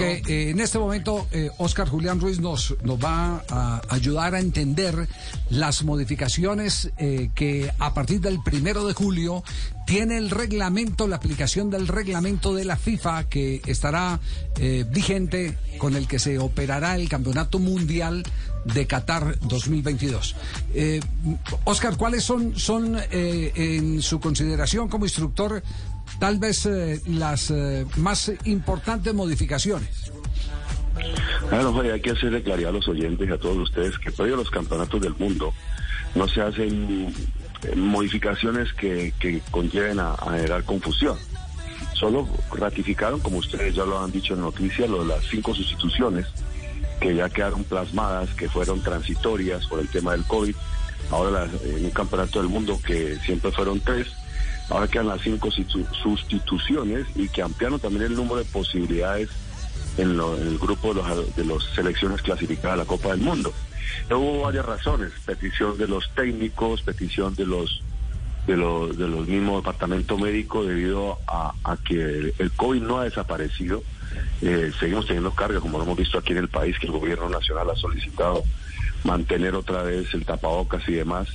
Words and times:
eh, 0.00 0.50
en 0.50 0.60
este 0.60 0.78
momento 0.78 1.26
eh, 1.32 1.50
Oscar 1.58 1.88
Julián 1.88 2.20
Ruiz 2.20 2.40
nos, 2.40 2.76
nos 2.82 2.98
va 2.98 3.44
a 3.48 3.82
ayudar 3.88 4.34
a 4.34 4.40
entender 4.40 5.08
las 5.50 5.82
modificaciones 5.84 6.90
eh, 6.98 7.30
que 7.34 7.70
a 7.78 7.94
partir 7.94 8.20
del 8.20 8.42
primero 8.42 8.86
de 8.86 8.94
julio 8.94 9.42
tiene 9.86 10.18
el 10.18 10.30
reglamento, 10.30 11.08
la 11.08 11.16
aplicación 11.16 11.70
del 11.70 11.88
reglamento 11.88 12.54
de 12.54 12.64
la 12.64 12.76
FIFA 12.76 13.24
que 13.24 13.62
estará 13.66 14.20
vigente 14.90 15.56
con 15.78 15.96
el 15.96 16.06
que 16.06 16.18
se 16.18 16.38
operará 16.38 16.94
el 16.96 17.08
Campeonato 17.08 17.58
Mundial 17.58 18.22
de 18.66 18.86
Qatar 18.86 19.38
2022. 19.40 20.36
Oscar, 21.64 21.96
¿cuáles 21.96 22.22
son, 22.22 22.58
son 22.58 22.98
en 23.10 24.02
su 24.02 24.20
consideración 24.20 24.90
como 24.90 25.06
instructor 25.06 25.62
tal 26.18 26.38
vez 26.38 26.66
eh, 26.66 27.00
las 27.06 27.50
eh, 27.50 27.86
más 27.96 28.32
importantes 28.44 29.14
modificaciones? 29.14 30.12
Bueno, 31.50 31.80
hay 31.80 32.00
que 32.00 32.10
hacerle 32.10 32.42
claridad 32.42 32.70
a 32.70 32.72
los 32.72 32.88
oyentes 32.88 33.28
y 33.28 33.32
a 33.32 33.38
todos 33.38 33.56
ustedes 33.56 33.98
que 33.98 34.10
previo 34.10 34.34
a 34.34 34.38
los 34.38 34.50
campeonatos 34.50 35.00
del 35.00 35.14
mundo 35.14 35.52
no 36.14 36.28
se 36.28 36.40
hacen 36.40 37.14
eh, 37.62 37.76
modificaciones 37.76 38.72
que, 38.72 39.12
que 39.18 39.40
conlleven 39.50 40.00
a, 40.00 40.16
generar 40.16 40.64
confusión. 40.64 41.16
Solo 41.94 42.28
ratificaron, 42.52 43.20
como 43.20 43.38
ustedes 43.38 43.74
ya 43.74 43.84
lo 43.84 43.98
han 43.98 44.12
dicho 44.12 44.34
en 44.34 44.40
noticias, 44.40 44.88
lo 44.88 45.02
de 45.02 45.14
las 45.14 45.24
cinco 45.24 45.54
sustituciones 45.54 46.26
que 47.00 47.14
ya 47.14 47.28
quedaron 47.28 47.64
plasmadas, 47.64 48.30
que 48.34 48.48
fueron 48.48 48.82
transitorias 48.82 49.66
por 49.66 49.80
el 49.80 49.88
tema 49.88 50.12
del 50.12 50.24
COVID. 50.24 50.54
Ahora 51.10 51.48
en 51.64 51.84
un 51.84 51.90
campeonato 51.90 52.40
del 52.40 52.48
mundo 52.48 52.78
que 52.84 53.16
siempre 53.24 53.50
fueron 53.52 53.80
tres, 53.80 54.08
Ahora 54.70 54.86
quedan 54.86 55.08
las 55.08 55.22
cinco 55.22 55.50
sustituciones 55.50 57.06
y 57.14 57.28
que 57.28 57.42
ampliaron 57.42 57.80
también 57.80 58.04
el 58.04 58.14
número 58.14 58.36
de 58.36 58.44
posibilidades 58.44 59.30
en, 59.96 60.10
el 60.10 60.58
grupo 60.58 60.94
de 60.94 61.02
las 61.02 61.46
los 61.46 61.64
selecciones 61.74 62.22
clasificadas 62.22 62.74
a 62.74 62.76
la 62.76 62.84
Copa 62.84 63.10
del 63.10 63.20
Mundo. 63.20 63.52
Hubo 64.10 64.42
varias 64.42 64.66
razones, 64.66 65.12
petición 65.24 65.78
de 65.78 65.88
los 65.88 66.10
técnicos, 66.14 66.82
petición 66.82 67.34
de 67.34 67.46
los 67.46 67.82
de 68.46 68.56
los, 68.56 68.96
de 68.96 69.06
los 69.06 69.28
mismos 69.28 69.62
departamentos 69.62 70.18
médicos 70.18 70.66
debido 70.66 71.18
a, 71.26 71.52
que 71.86 72.32
el, 72.38 72.50
COVID 72.56 72.80
no 72.80 72.98
ha 72.98 73.04
desaparecido. 73.04 73.82
Eh, 74.40 74.72
seguimos 74.80 75.06
teniendo 75.06 75.32
carga, 75.32 75.60
como 75.60 75.76
lo 75.76 75.84
hemos 75.84 75.98
visto 75.98 76.18
aquí 76.18 76.32
en 76.32 76.38
el 76.38 76.48
país, 76.48 76.78
que 76.78 76.86
el 76.86 76.92
gobierno 76.92 77.28
nacional 77.28 77.68
ha 77.68 77.76
solicitado 77.76 78.42
mantener 79.04 79.54
otra 79.54 79.82
vez 79.82 80.12
el 80.14 80.24
tapabocas 80.24 80.88
y 80.88 80.92
demás. 80.92 81.28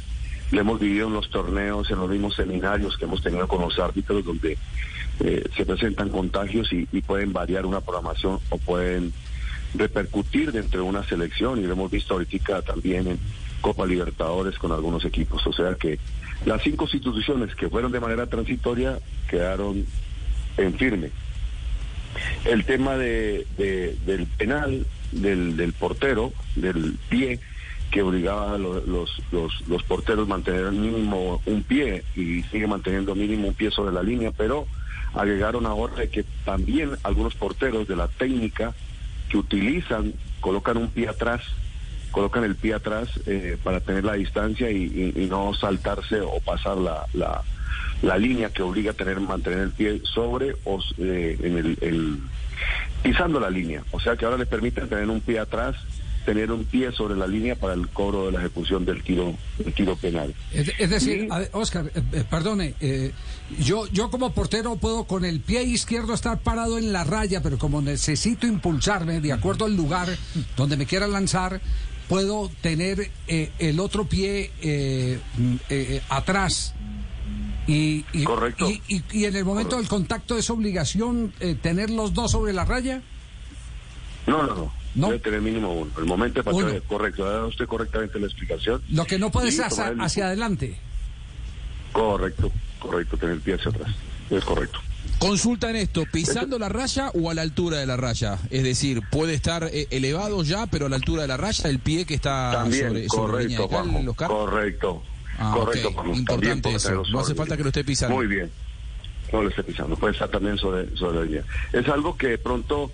Lo 0.54 0.62
hemos 0.62 0.80
vivido 0.80 1.08
en 1.08 1.14
los 1.14 1.32
torneos, 1.32 1.90
en 1.90 1.98
los 1.98 2.08
mismos 2.08 2.36
seminarios 2.36 2.96
que 2.96 3.06
hemos 3.06 3.24
tenido 3.24 3.48
con 3.48 3.62
los 3.62 3.80
árbitros, 3.80 4.24
donde 4.24 4.56
eh, 5.20 5.44
se 5.58 5.66
presentan 5.66 6.10
contagios 6.10 6.72
y, 6.72 6.86
pueden 7.02 7.34
variar 7.34 7.66
una 7.66 7.82
programación 7.82 8.38
o 8.52 8.60
pueden 8.60 9.12
repercutir 9.74 10.52
dentro 10.52 10.84
de 10.84 10.88
una 10.88 11.04
selección. 11.06 11.58
Y 11.60 11.64
lo 11.64 11.74
hemos 11.74 11.90
visto 11.90 12.14
ahorita 12.14 12.62
también 12.62 13.08
en 13.08 13.20
Copa 13.62 13.88
Libertadores 13.88 14.60
con 14.60 14.72
algunos 14.72 15.04
equipos. 15.06 15.42
O 15.48 15.54
sea 15.54 15.74
que 15.74 15.98
las 16.46 16.62
cinco 16.62 16.84
instituciones 16.84 17.56
que 17.56 17.68
fueron 17.68 17.92
de 17.92 18.00
manera 18.00 18.28
transitoria 18.28 19.00
quedaron 19.28 19.84
en 20.58 20.74
firme. 20.76 21.10
El 22.46 22.64
tema 22.64 22.96
de, 22.96 23.48
del 23.58 24.28
penal, 24.28 24.86
del, 25.12 25.58
del 25.58 25.74
portero, 25.74 26.32
del 26.56 26.96
pie, 27.10 27.40
que 27.94 28.02
obligaba 28.02 28.56
a 28.56 28.58
los, 28.58 28.88
los, 29.32 29.84
porteros 29.84 30.26
a 30.26 30.30
mantener 30.30 30.72
mínimo 30.72 31.40
un 31.46 31.62
pie 31.62 32.04
y 32.16 32.42
sigue 32.42 32.66
manteniendo 32.66 33.14
mínimo 33.14 33.50
un 33.50 33.54
pie 33.54 33.70
sobre 33.70 33.94
la 33.94 34.02
línea, 34.02 34.32
pero 34.36 34.66
agregaron 35.14 35.68
ahora 35.68 36.08
que 36.08 36.26
también 36.44 36.90
algunos 37.04 37.36
porteros 37.36 37.88
de 37.88 37.96
la 37.96 38.08
técnica 38.08 38.74
que 39.30 39.38
utilizan, 39.38 40.16
colocan 40.42 40.78
un 40.78 40.88
pie 40.88 41.08
atrás, 41.08 41.44
colocan 42.10 42.44
el 42.44 42.56
pie 42.56 42.74
atrás 42.74 43.10
eh, 43.28 43.58
para 43.64 43.80
tener 43.80 44.04
la 44.06 44.14
distancia 44.14 44.72
y, 44.72 45.28
no 45.30 45.54
saltarse 45.54 46.20
o 46.20 46.40
pasar 46.40 46.78
la, 46.78 47.06
la, 47.14 47.44
la, 48.02 48.18
línea 48.18 48.50
que 48.50 48.64
obliga 48.64 48.90
a 48.90 48.96
tener 48.96 49.20
mantener 49.20 49.60
el 49.60 49.72
pie 49.72 50.02
sobre 50.04 50.56
o 50.64 50.80
eh, 50.98 51.38
en 51.44 51.58
el, 51.58 52.20
pisando 53.04 53.40
la 53.40 53.52
línea. 53.52 53.84
O 53.92 54.00
sea 54.00 54.16
que 54.16 54.26
ahora 54.26 54.38
les 54.38 54.48
permiten 54.48 54.90
tener 54.90 55.08
un 55.10 55.22
pie 55.22 55.38
atrás 55.38 55.76
tener 56.24 56.52
un 56.52 56.66
pie 56.66 56.92
sobre 56.92 57.16
la 57.16 57.28
línea 57.28 57.56
para 57.56 57.74
el 57.74 57.90
cobro 57.90 58.26
de 58.26 58.32
la 58.32 58.40
ejecución 58.40 58.86
del 58.86 59.04
tiro, 59.04 59.36
del 59.58 59.74
tiro 59.74 59.96
penal. 59.96 60.34
Es, 60.52 60.90
decir, 60.90 61.28
Oscar, 61.52 61.92
eh, 61.94 62.02
eh, 62.14 62.24
perdone, 62.30 62.76
eh, 62.80 63.12
yo, 63.60 63.88
yo 63.88 64.10
como 64.10 64.34
portero 64.34 64.76
puedo 64.78 65.06
con 65.06 65.26
el 65.26 65.40
pie 65.40 65.64
izquierdo 65.64 66.14
estar 66.14 66.40
parado 66.40 66.78
en 66.78 66.94
la 66.94 67.04
raya, 67.04 67.42
pero 67.42 67.58
como 67.58 67.82
necesito 67.82 68.48
impulsarme 68.48 69.22
de 69.22 69.34
acuerdo 69.34 69.66
al 69.66 69.76
lugar 69.76 70.08
donde 70.56 70.78
me 70.78 70.86
quiera 70.86 71.08
lanzar, 71.08 71.62
puedo 72.08 72.50
tener 72.62 73.12
el 73.28 73.80
otro 73.80 74.06
pie 74.06 74.52
atrás. 76.10 76.74
Y, 77.66 78.04
y, 78.12 78.24
Correcto. 78.26 78.70
Y, 78.70 79.24
en 79.24 79.36
el 79.38 79.46
momento 79.46 79.78
del 79.78 79.88
contacto 79.88 80.38
es 80.38 80.50
obligación 80.50 81.34
tener 81.62 81.90
los 81.90 82.14
dos 82.14 82.32
sobre 82.32 82.52
la 82.52 82.66
raya. 82.66 83.02
No, 84.28 84.44
no, 84.44 84.56
no. 84.56 84.83
No. 84.96 85.08
Debe 85.08 85.20
tener 85.20 85.42
mínimo 85.42 85.74
uno. 85.74 85.92
El 85.98 86.06
momento 86.06 86.44
para 86.44 86.82
correcto, 86.88 87.26
ha 87.26 87.32
dado 87.32 87.48
usted 87.48 87.66
correctamente 87.66 88.20
la 88.20 88.28
explicación. 88.28 88.82
Lo 88.90 89.06
que 89.06 89.18
no 89.18 89.32
puede 89.32 89.52
ser 89.52 89.66
hacia, 89.66 90.28
adelante. 90.28 90.78
Correcto, 91.92 92.52
correcto, 92.80 93.18
tener 93.18 93.36
el 93.36 93.42
pie 93.42 93.56
hacia 93.56 93.72
atrás. 93.72 93.92
Es 94.30 94.44
correcto. 94.44 94.80
Consulta 95.20 95.70
en 95.70 95.78
esto, 95.78 96.04
¿pisando 96.12 96.60
la 96.60 96.70
raya 96.70 97.10
o 97.14 97.30
a 97.30 97.34
la 97.34 97.42
altura 97.42 97.78
de 97.78 97.86
la 97.86 97.98
raya? 97.98 98.38
Es 98.50 98.64
decir, 98.64 99.02
puede 99.10 99.34
estar 99.34 99.70
eh, 99.72 99.88
elevado 99.90 100.44
ya, 100.44 100.68
pero 100.68 100.88
a 100.88 100.90
la 100.90 100.96
altura 100.96 101.24
de 101.24 101.28
la 101.28 101.38
raya, 101.38 101.70
el 101.70 101.80
pie 101.80 102.06
que 102.06 102.16
está 102.16 102.52
También, 102.52 103.08
correcto, 103.08 103.68
Correcto, 104.28 105.04
ah, 105.38 105.54
correcto. 105.56 105.94
Importante 106.14 106.76
eso, 106.76 107.04
no 107.12 107.20
hace 107.20 107.36
falta 107.36 107.56
que 107.58 107.64
lo 107.64 107.70
esté 107.70 107.84
pisando. 107.84 108.16
Muy 108.16 108.28
bien, 108.28 108.52
no 109.32 109.44
lo 109.44 109.50
esté 109.50 109.64
pisando, 109.64 109.96
puede 109.96 110.14
estar 110.14 110.30
también 110.30 110.58
sobre, 110.58 110.96
sobre 110.98 111.20
la 111.20 111.26
línea. 111.26 111.44
Es 111.72 111.88
algo 111.88 112.18
que 112.18 112.28
de 112.28 112.38
pronto 112.38 112.92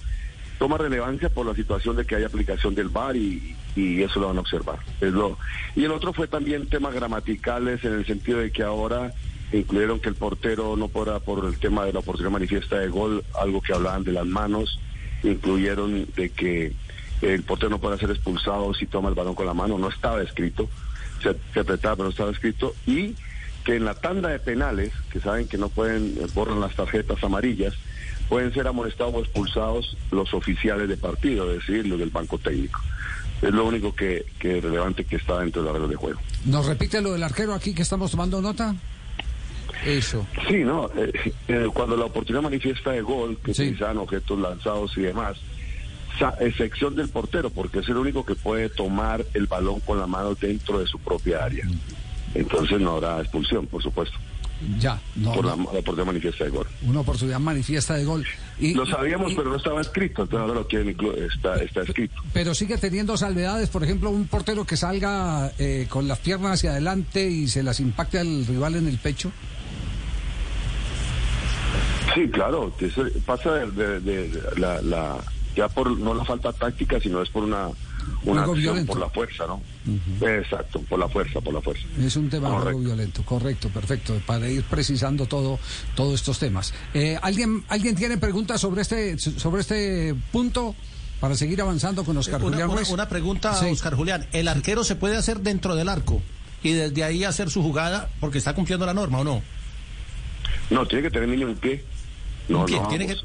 toma 0.60 0.78
relevancia 0.78 1.30
por 1.30 1.46
la 1.46 1.56
situación 1.56 1.96
de 1.96 2.06
que 2.06 2.18
hay 2.18 2.26
aplicación 2.26 2.76
del 2.76 2.90
VAR 2.90 3.16
y, 3.16 3.56
eso 3.76 4.20
lo 4.20 4.28
van 4.28 4.38
a 4.38 4.42
observar. 4.42 4.80
Es 5.00 5.14
lo, 5.14 5.38
y 5.74 5.86
el 5.86 5.92
otro 5.92 6.12
fue 6.12 6.28
también 6.28 6.68
temas 6.68 6.94
gramaticales 6.94 7.82
en 7.86 7.94
el 7.94 8.06
sentido 8.06 8.40
de 8.40 8.52
que 8.52 8.62
ahora 8.62 9.14
incluyeron 9.54 10.02
que 10.02 10.10
el 10.10 10.16
portero 10.16 10.76
no 10.76 10.90
podrá 10.90 11.22
por 11.22 11.46
el 11.46 11.58
tema 11.58 11.86
de 11.86 11.94
la 11.94 12.00
oportunidad 12.00 12.32
manifiesta 12.32 12.78
de 12.78 12.90
gol, 12.90 13.24
algo 13.40 13.62
que 13.62 13.74
hablaban 13.74 14.04
de 14.04 14.12
las 14.12 14.26
manos, 14.26 14.82
incluyeron 15.24 16.08
de 16.14 16.30
que 16.30 16.74
el 17.22 17.44
portero 17.44 17.70
no 17.70 17.80
puede 17.80 17.98
ser 17.98 18.12
expulsado 18.12 18.74
si 18.74 18.86
toma 18.86 19.08
el 19.08 19.16
balón 19.16 19.36
con 19.36 19.46
la 19.46 19.54
mano, 19.54 19.78
no 19.78 19.88
estaba 19.88 20.22
escrito, 20.22 20.68
se, 21.24 21.30
apretaba 21.60 21.96
pero 21.96 22.06
no 22.06 22.10
estaba 22.10 22.32
escrito, 22.32 22.76
y 22.86 23.16
que 23.64 23.78
en 23.78 23.86
la 23.86 23.94
tanda 23.94 24.28
de 24.28 24.40
penales, 24.40 24.92
que 25.10 25.22
saben 25.22 25.48
que 25.48 25.58
no 25.58 25.70
pueden, 25.70 26.18
eh, 26.20 26.28
borran 26.34 26.60
las 26.60 26.76
tarjetas 26.76 27.24
amarillas, 27.24 27.76
pueden 28.30 28.54
ser 28.54 28.68
amonestados 28.68 29.14
o 29.16 29.20
expulsados 29.20 29.98
los 30.12 30.34
oficiales 30.34 30.88
de 30.88 30.96
partido, 30.96 31.52
es 31.52 31.60
decir, 31.60 31.88
los 31.88 32.00
del 32.00 32.12
banco 32.12 32.38
técnico. 32.38 32.80
Es 33.42 33.52
lo 33.52 33.66
único 33.66 33.94
que, 33.96 34.26
es 34.40 34.64
relevante 34.64 35.04
que 35.04 35.16
está 35.16 35.40
dentro 35.40 35.64
de 35.64 35.68
la 35.68 35.74
regla 35.74 35.88
de 35.88 35.96
juego. 35.96 36.20
¿Nos 36.46 36.66
repite 36.66 37.02
lo 37.02 37.14
del 37.14 37.24
arquero 37.24 37.54
aquí 37.54 37.74
que 37.74 37.82
estamos 37.82 38.12
tomando 38.12 38.42
nota? 38.42 38.76
Eso. 39.86 40.28
Sí, 40.48 40.58
no. 40.58 40.90
Eh, 40.96 41.34
eh, 41.48 41.68
cuando 41.74 41.96
la 41.96 42.06
oportunidad 42.06 42.44
manifiesta 42.44 42.92
de 42.92 43.02
gol, 43.02 43.38
que 43.44 43.54
se 43.54 43.64
utilizan 43.64 43.98
objetos 43.98 44.38
lanzados 44.38 44.96
y 44.98 45.02
demás, 45.02 45.38
excepción 46.42 46.96
del 46.96 47.08
portero, 47.08 47.50
porque 47.50 47.80
es 47.80 47.88
el 47.88 47.98
único 47.98 48.26
que 48.26 48.36
puede 48.36 48.70
tomar 48.70 49.26
el 49.34 49.48
balón 49.48 49.80
con 49.80 50.00
la 50.00 50.06
mano 50.06 50.36
dentro 50.36 50.80
de 50.80 50.86
su 50.86 51.00
propia 51.00 51.46
área. 51.46 51.66
Mm. 51.66 51.80
Entonces 52.36 52.80
no 52.80 52.98
habrá 52.98 53.22
expulsión, 53.22 53.66
por 53.68 53.82
supuesto. 53.82 54.18
Ya, 54.80 55.00
no. 55.16 55.34
Por 55.34 55.46
la, 55.46 55.54
oportunidad 55.54 56.06
manifiesta 56.06 56.44
de 56.44 56.50
gol. 56.50 56.68
Una 56.86 57.00
oportunidad 57.00 57.40
manifiesta 57.40 57.96
de 57.96 58.06
gol. 58.06 58.26
Y, 58.60 58.74
lo 58.74 58.86
sabíamos, 58.86 59.34
pero 59.34 59.50
no 59.50 59.56
estaba 59.56 59.80
escrito, 59.80 60.24
entonces 60.24 60.42
ahora 60.42 60.62
lo 60.62 60.68
quieren, 60.68 60.96
está, 61.34 61.56
está 61.56 61.82
escrito. 61.82 62.16
Pero 62.34 62.54
sigue 62.54 62.78
teniendo 62.78 63.16
salvedades, 63.16 63.70
por 63.70 63.84
ejemplo, 63.84 64.10
un 64.10 64.28
portero 64.28 64.66
que 64.66 64.76
salga 64.76 65.52
eh, 65.58 65.88
con 65.90 66.08
las 66.08 66.20
piernas 66.20 66.54
hacia 66.54 66.72
adelante 66.72 67.30
y 67.30 67.48
se 67.48 67.64
las 67.64 67.80
impacte 67.80 68.20
al 68.20 68.46
rival 68.46 68.76
en 68.76 68.88
el 68.88 68.98
pecho. 68.98 69.32
Sí, 72.14 72.28
claro, 72.30 72.74
pasa 73.26 73.52
de, 73.52 74.42
la, 74.58 74.82
la, 74.82 75.18
ya 75.56 75.70
por 75.70 75.98
no 75.98 76.14
la 76.14 76.26
falta 76.26 76.52
táctica, 76.52 77.00
sino 77.00 77.22
es 77.22 77.30
por 77.30 77.44
una 77.44 77.70
una 78.24 78.44
acción 78.44 78.86
por 78.86 79.00
la 79.00 79.10
fuerza, 79.10 79.46
¿no? 79.48 79.62
Exacto, 80.22 80.82
por 80.82 81.00
la 81.00 81.08
fuerza, 81.08 81.42
por 81.42 81.54
la 81.54 81.62
fuerza. 81.62 81.84
Es 82.00 82.16
un 82.16 82.30
tema 82.30 82.62
algo 82.62 82.80
violento, 82.80 83.24
correcto, 83.24 83.70
perfecto, 83.70 84.20
para 84.26 84.48
ir 84.50 84.64
precisando 84.64 85.26
todo, 85.26 85.60
todos 85.96 86.16
estos 86.16 86.40
temas. 86.40 86.74
Eh, 86.94 87.18
¿alguien, 87.22 87.64
¿Alguien 87.70 87.96
tiene 87.96 88.18
preguntas 88.18 88.62
sobre 88.62 88.82
este, 88.82 89.18
sobre 89.18 89.62
este 89.62 90.16
punto? 90.32 90.76
Para 91.20 91.36
seguir 91.36 91.62
avanzando 91.62 92.06
con 92.06 92.16
Oscar 92.16 92.40
Julián. 92.40 92.70
Una, 92.92 93.10
pregunta, 93.10 93.52
Oscar 93.52 93.94
Julián. 93.96 94.26
¿El 94.32 94.48
arquero 94.48 94.86
se 94.86 94.96
puede 94.96 95.18
hacer 95.18 95.42
dentro 95.42 95.76
del 95.76 95.90
arco 95.90 96.22
y 96.64 96.72
desde 96.72 97.04
ahí 97.04 97.26
hacer 97.26 97.50
su 97.50 97.62
jugada 97.62 98.10
porque 98.22 98.38
está 98.38 98.56
cumpliendo 98.56 98.86
la 98.86 98.94
norma 98.94 99.20
o 99.20 99.24
no? 99.26 99.42
No, 100.70 100.86
tiene 100.86 101.04
que 101.04 101.12
tener 101.12 101.28
mínimo 101.28 101.52
un 101.52 101.58
pie. 101.58 101.84
No, 102.48 102.66
¿Tiene, 102.66 103.06
que, 103.06 103.18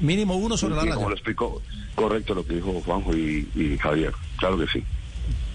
Mínimo 0.00 0.36
uno 0.36 0.56
sobre 0.56 0.74
la 0.74 0.82
raya. 0.82 0.94
Como 0.94 1.08
lo 1.10 1.14
explicó, 1.14 1.62
correcto 1.94 2.34
lo 2.34 2.44
que 2.46 2.54
dijo 2.54 2.72
Juanjo 2.84 3.16
y, 3.16 3.48
y 3.54 3.76
Javier. 3.78 4.12
Claro 4.38 4.58
que 4.58 4.66
sí. 4.66 4.82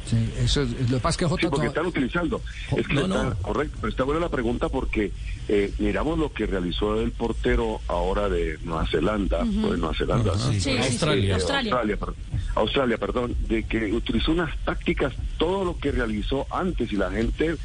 Sí, 0.06 0.18
eso 0.38 0.62
es, 0.62 0.70
lo 0.92 0.98
que 0.98 1.02
pasa 1.02 1.10
es 1.26 1.30
que 1.32 1.42
Sí, 1.42 1.48
porque 1.50 1.66
están 1.68 1.88
utilizando. 1.88 2.40
Es 2.78 2.88
que 2.88 2.94
No, 2.94 3.02
está 3.08 3.24
no. 3.24 3.36
correcto, 3.38 3.78
pero 3.82 3.90
está 3.90 4.04
buena 4.04 4.22
la 4.22 4.30
pregunta 4.30 4.70
porque 4.70 5.12
eh, 5.50 5.74
miramos 5.80 6.20
lo 6.20 6.32
que 6.32 6.46
realizó 6.46 7.02
el 7.02 7.12
portero 7.12 7.82
ahora 7.88 8.30
de 8.30 8.60
Nueva 8.64 8.86
Zelanda, 8.86 9.40
o 9.42 9.72
de 9.72 9.78
Nueva 9.80 9.96
Zelanda. 9.96 10.38
Sí, 10.38 10.54
sí, 10.54 10.60
sí. 10.62 10.78
Australia. 10.78 11.34
Australia. 11.36 11.72
Australia, 11.74 11.98
per- 11.98 12.14
Australia, 12.54 12.98
perdón, 13.00 13.36
de 13.50 13.64
que 13.64 13.92
utilizó 13.94 14.32
unas 14.32 14.56
tácticas, 14.64 15.12
todo 15.40 15.66
lo 15.66 15.76
que 15.80 15.92
realizó 15.92 16.46
antes 16.52 16.94
y 16.94 16.98
la 16.98 17.10
gente 17.10 17.56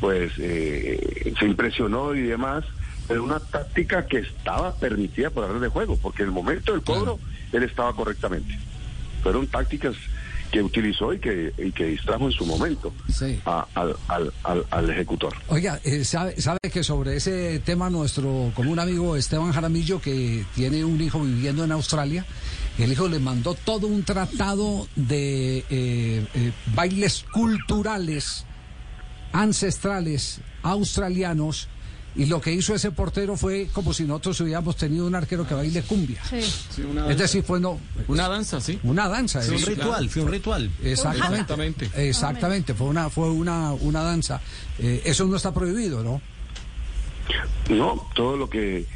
pues 0.00 0.32
eh, 0.38 1.32
se 1.38 1.44
impresionó 1.46 2.12
y 2.16 2.22
demás, 2.22 2.64
pero 3.08 3.22
una 3.24 3.40
táctica 3.40 4.06
que 4.06 4.18
estaba 4.18 4.74
permitida 4.74 5.30
por 5.30 5.48
la 5.50 5.58
de 5.58 5.68
juego, 5.68 5.96
porque 5.96 6.22
en 6.22 6.28
el 6.28 6.34
momento 6.34 6.72
del 6.72 6.82
cobro 6.82 7.18
él 7.52 7.62
estaba 7.62 7.94
correctamente. 7.94 8.58
Fueron 9.22 9.46
tácticas 9.46 9.94
que 10.50 10.62
utilizó 10.62 11.12
y 11.12 11.18
que, 11.18 11.52
y 11.58 11.72
que 11.72 11.86
distrajo 11.86 12.26
en 12.26 12.32
su 12.32 12.46
momento 12.46 12.92
Sí. 13.12 13.40
a- 13.44 13.66
al, 13.74 13.96
al, 14.06 14.32
al, 14.44 14.64
al 14.70 14.90
ejecutor. 14.90 15.34
Oiga, 15.48 15.80
eh, 15.82 16.04
sabe, 16.04 16.40
sabe 16.40 16.58
que 16.72 16.84
sobre 16.84 17.16
ese 17.16 17.58
tema 17.58 17.90
nuestro 17.90 18.52
común 18.54 18.78
amigo 18.78 19.16
Esteban 19.16 19.50
Jaramillo, 19.52 20.00
que 20.00 20.44
tiene 20.54 20.84
un 20.84 21.00
hijo 21.00 21.20
viviendo 21.20 21.64
en 21.64 21.72
Australia, 21.72 22.24
el 22.78 22.92
hijo 22.92 23.08
le 23.08 23.18
mandó 23.18 23.54
todo 23.54 23.88
un 23.88 24.04
tratado 24.04 24.86
de 24.94 25.58
eh, 25.70 26.26
eh, 26.34 26.52
bailes 26.74 27.24
culturales 27.32 28.46
ancestrales 29.32 30.40
australianos 30.62 31.68
y 32.16 32.26
lo 32.26 32.40
que 32.40 32.52
hizo 32.52 32.74
ese 32.74 32.92
portero 32.92 33.36
fue 33.36 33.68
como 33.72 33.92
si 33.92 34.04
nosotros 34.04 34.40
hubiéramos 34.40 34.76
tenido 34.76 35.06
un 35.06 35.14
arquero 35.14 35.46
que 35.46 35.54
baile 35.54 35.82
cumbia. 35.82 36.22
Sí. 36.28 36.40
Sí, 36.42 36.82
una, 36.82 37.10
Es 37.10 37.18
decir, 37.18 37.42
fue 37.42 37.60
no, 37.60 37.80
una 38.08 38.28
danza, 38.28 38.60
sí. 38.60 38.78
una 38.84 39.08
danza. 39.08 39.40
Fue 39.40 39.56
un 39.56 39.62
ritual, 39.62 40.08
fue 40.08 40.22
un 40.22 40.30
ritual. 40.30 40.70
Exactamente. 40.82 41.40
Exactamente. 41.40 42.08
Exactamente, 42.08 42.74
fue 42.74 42.86
una, 42.86 43.10
fue 43.10 43.30
una, 43.30 43.72
una 43.72 44.02
danza. 44.02 44.40
Eh, 44.78 45.02
eso 45.04 45.24
no 45.24 45.36
está 45.36 45.52
prohibido, 45.52 46.02
¿no? 46.04 46.20
No, 47.70 48.08
todo 48.14 48.36
lo 48.36 48.48
que 48.48 48.86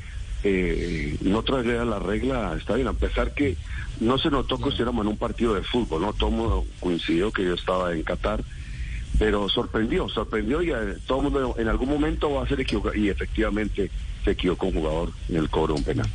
eh, 0.45 1.17
no 1.23 1.43
traslada 1.43 1.85
la 1.85 1.99
regla 1.99 2.55
está 2.57 2.75
bien, 2.75 2.87
a 2.87 2.93
pesar 2.93 3.35
que 3.35 3.57
no 4.01 4.19
se 4.19 4.31
notó 4.31 4.59
que 4.59 4.69
estuviéramos 4.69 5.05
en 5.05 5.09
un 5.13 5.17
partido 5.17 5.55
de 5.55 5.63
fútbol, 5.63 6.03
¿no? 6.03 6.13
Todo 6.13 6.31
mundo 6.31 6.65
coincidió 6.79 7.33
que 7.33 7.45
yo 7.45 7.55
estaba 7.55 7.93
en 7.93 8.03
Qatar, 8.05 8.45
pero 9.19 9.49
sorprendió, 9.49 10.09
sorprendió 10.09 10.63
y 10.63 10.71
eh, 10.71 10.97
todo 11.07 11.19
el 11.19 11.25
mundo 11.25 11.55
en 11.59 11.69
algún 11.69 11.89
momento 11.89 12.31
va 12.33 12.45
a 12.45 12.49
ser 12.49 12.61
equivocado 12.61 12.95
y 12.95 13.09
efectivamente 13.09 13.91
se 14.25 14.31
equivocó 14.33 14.67
un 14.67 14.75
jugador 14.75 15.13
en 15.29 15.37
el 15.37 15.49
cobro 15.51 15.75
de 15.75 15.81
un 15.81 15.85
penal. 15.85 16.07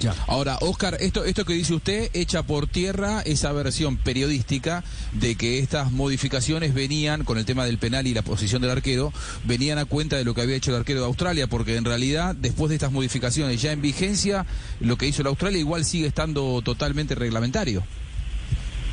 Ya. 0.00 0.14
Ahora, 0.28 0.56
Oscar, 0.62 0.96
esto, 1.00 1.24
esto 1.26 1.44
que 1.44 1.52
dice 1.52 1.74
usted 1.74 2.08
echa 2.14 2.42
por 2.42 2.66
tierra 2.66 3.20
esa 3.20 3.52
versión 3.52 3.98
periodística 3.98 4.82
de 5.12 5.34
que 5.36 5.58
estas 5.58 5.92
modificaciones 5.92 6.72
venían, 6.72 7.24
con 7.24 7.36
el 7.36 7.44
tema 7.44 7.66
del 7.66 7.76
penal 7.76 8.06
y 8.06 8.14
la 8.14 8.22
posición 8.22 8.62
del 8.62 8.70
arquero, 8.70 9.12
venían 9.44 9.76
a 9.76 9.84
cuenta 9.84 10.16
de 10.16 10.24
lo 10.24 10.32
que 10.34 10.40
había 10.40 10.56
hecho 10.56 10.70
el 10.70 10.78
arquero 10.78 11.00
de 11.00 11.06
Australia, 11.06 11.48
porque 11.48 11.76
en 11.76 11.84
realidad, 11.84 12.34
después 12.34 12.70
de 12.70 12.76
estas 12.76 12.92
modificaciones 12.92 13.60
ya 13.60 13.72
en 13.72 13.82
vigencia, 13.82 14.46
lo 14.80 14.96
que 14.96 15.06
hizo 15.06 15.20
el 15.20 15.28
Australia 15.28 15.58
igual 15.58 15.84
sigue 15.84 16.06
estando 16.06 16.62
totalmente 16.62 17.14
reglamentario. 17.14 17.82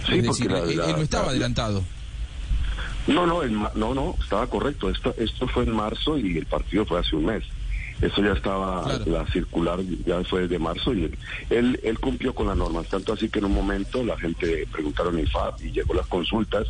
Sí, 0.08 0.16
es 0.18 0.24
decir, 0.24 0.52
la- 0.52 0.60
él, 0.60 0.75
la- 0.78 0.86
él 0.88 0.96
no 0.98 1.04
estaba 1.04 1.25
la- 1.28 1.31
adelantado. 1.31 1.84
No, 3.07 3.25
no, 3.25 3.44
en 3.44 3.62
no, 3.75 3.94
no, 3.94 4.15
estaba 4.21 4.48
correcto. 4.48 4.89
Esto, 4.89 5.13
esto 5.18 5.48
fue 5.48 5.63
en 5.63 5.75
marzo 5.75 6.18
y 6.18 6.38
el 6.38 6.45
partido 6.45 6.86
fue 6.86 7.00
hace 7.00 7.15
un 7.15 7.25
mes. 7.25 7.44
Eso 8.01 8.21
ya 8.24 8.33
estaba, 8.33 8.83
Claro. 8.83 9.06
la 9.06 9.27
circular 9.27 9.80
ya 10.06 10.24
fue 10.24 10.48
de 10.48 10.57
marzo 10.57 10.94
y 10.94 11.12
él, 11.50 11.80
él, 11.83 12.00
cumplió 12.00 12.33
con 12.33 12.48
las 12.48 12.57
normas. 12.57 12.88
Tanto 12.88 13.13
así 13.13 13.30
que 13.30 13.39
en 13.39 13.45
un 13.45 13.53
momento 13.53 14.03
la 14.03 14.18
gente 14.18 14.68
preguntaron 14.71 15.19
en 15.19 15.27
FAB 15.27 15.62
y 15.62 15.71
llegó 15.71 15.94
las 15.94 16.07
consultas, 16.07 16.68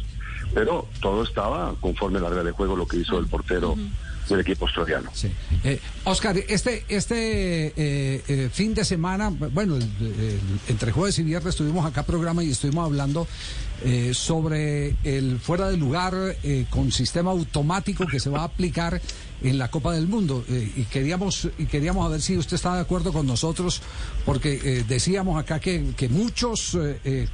pero 0.53 0.87
todo 0.99 1.23
estaba 1.23 1.73
conforme 1.79 2.19
a 2.19 2.23
la 2.23 2.29
regla 2.29 2.43
de 2.43 2.51
juego, 2.51 2.75
lo 2.75 2.85
que 2.85 2.97
hizo 2.97 3.17
el 3.17 3.27
portero 3.27 3.77
del 4.31 4.41
equipo 4.41 4.65
australiano. 4.65 5.09
Sí. 5.13 5.31
Eh, 5.63 5.79
Oscar, 6.05 6.37
este, 6.37 6.85
este 6.87 7.67
eh, 7.67 8.23
eh, 8.27 8.49
fin 8.51 8.73
de 8.73 8.83
semana, 8.85 9.29
bueno, 9.29 9.77
entre 10.67 10.91
jueves 10.91 11.19
y 11.19 11.23
viernes 11.23 11.53
estuvimos 11.53 11.85
acá 11.85 12.03
programa 12.03 12.43
y 12.43 12.51
estuvimos 12.51 12.85
hablando 12.85 13.27
sobre 14.13 14.95
el 15.03 15.39
fuera 15.39 15.67
de 15.67 15.75
lugar 15.75 16.13
con 16.69 16.91
sistema 16.91 17.31
automático 17.31 18.05
que 18.05 18.19
se 18.19 18.29
va 18.29 18.41
a 18.41 18.43
aplicar 18.43 19.01
en 19.41 19.57
la 19.57 19.71
Copa 19.71 19.91
del 19.91 20.07
Mundo 20.07 20.45
y 20.47 20.83
queríamos 20.83 21.49
y 21.57 21.65
queríamos 21.65 22.05
a 22.05 22.19
si 22.19 22.37
usted 22.37 22.57
está 22.57 22.75
de 22.75 22.81
acuerdo 22.81 23.11
con 23.11 23.25
nosotros 23.25 23.81
porque 24.23 24.85
decíamos 24.87 25.39
acá 25.39 25.59
que, 25.59 25.95
que 25.97 26.09
muchos 26.09 26.77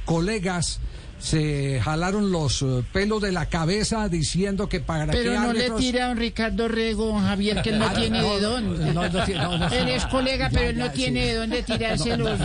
colegas 0.06 0.80
se 1.18 1.80
jalaron 1.82 2.30
los 2.30 2.62
eh, 2.62 2.82
pelos 2.92 3.20
de 3.22 3.32
la 3.32 3.46
cabeza 3.46 4.08
diciendo 4.08 4.68
que 4.68 4.80
para 4.80 5.06
Pero 5.12 5.32
qué 5.32 5.38
no 5.38 5.52
le 5.52 5.70
tira 5.70 6.04
a 6.04 6.08
don 6.08 6.16
Ricardo 6.16 6.68
Rego, 6.68 7.06
don 7.06 7.22
Javier, 7.22 7.60
que 7.62 7.70
él 7.70 7.78
no 7.78 7.86
Ah, 7.88 7.94
tiene 7.94 8.22
de 8.22 8.40
dónde. 8.40 8.92
no, 8.92 9.08
no 9.08 9.24
tiene- 9.24 9.42
no, 9.42 9.58
no, 9.58 9.68
él 9.68 9.88
es 9.88 10.04
colega, 10.06 10.48
ya, 10.50 10.58
pero 10.58 10.70
él 10.70 10.78
no 10.78 10.86
ya, 10.86 10.92
tiene 10.92 11.20
sí. 11.22 11.26
de 11.28 11.34
dónde 11.34 11.62
tirarse 11.62 12.16
los... 12.16 12.38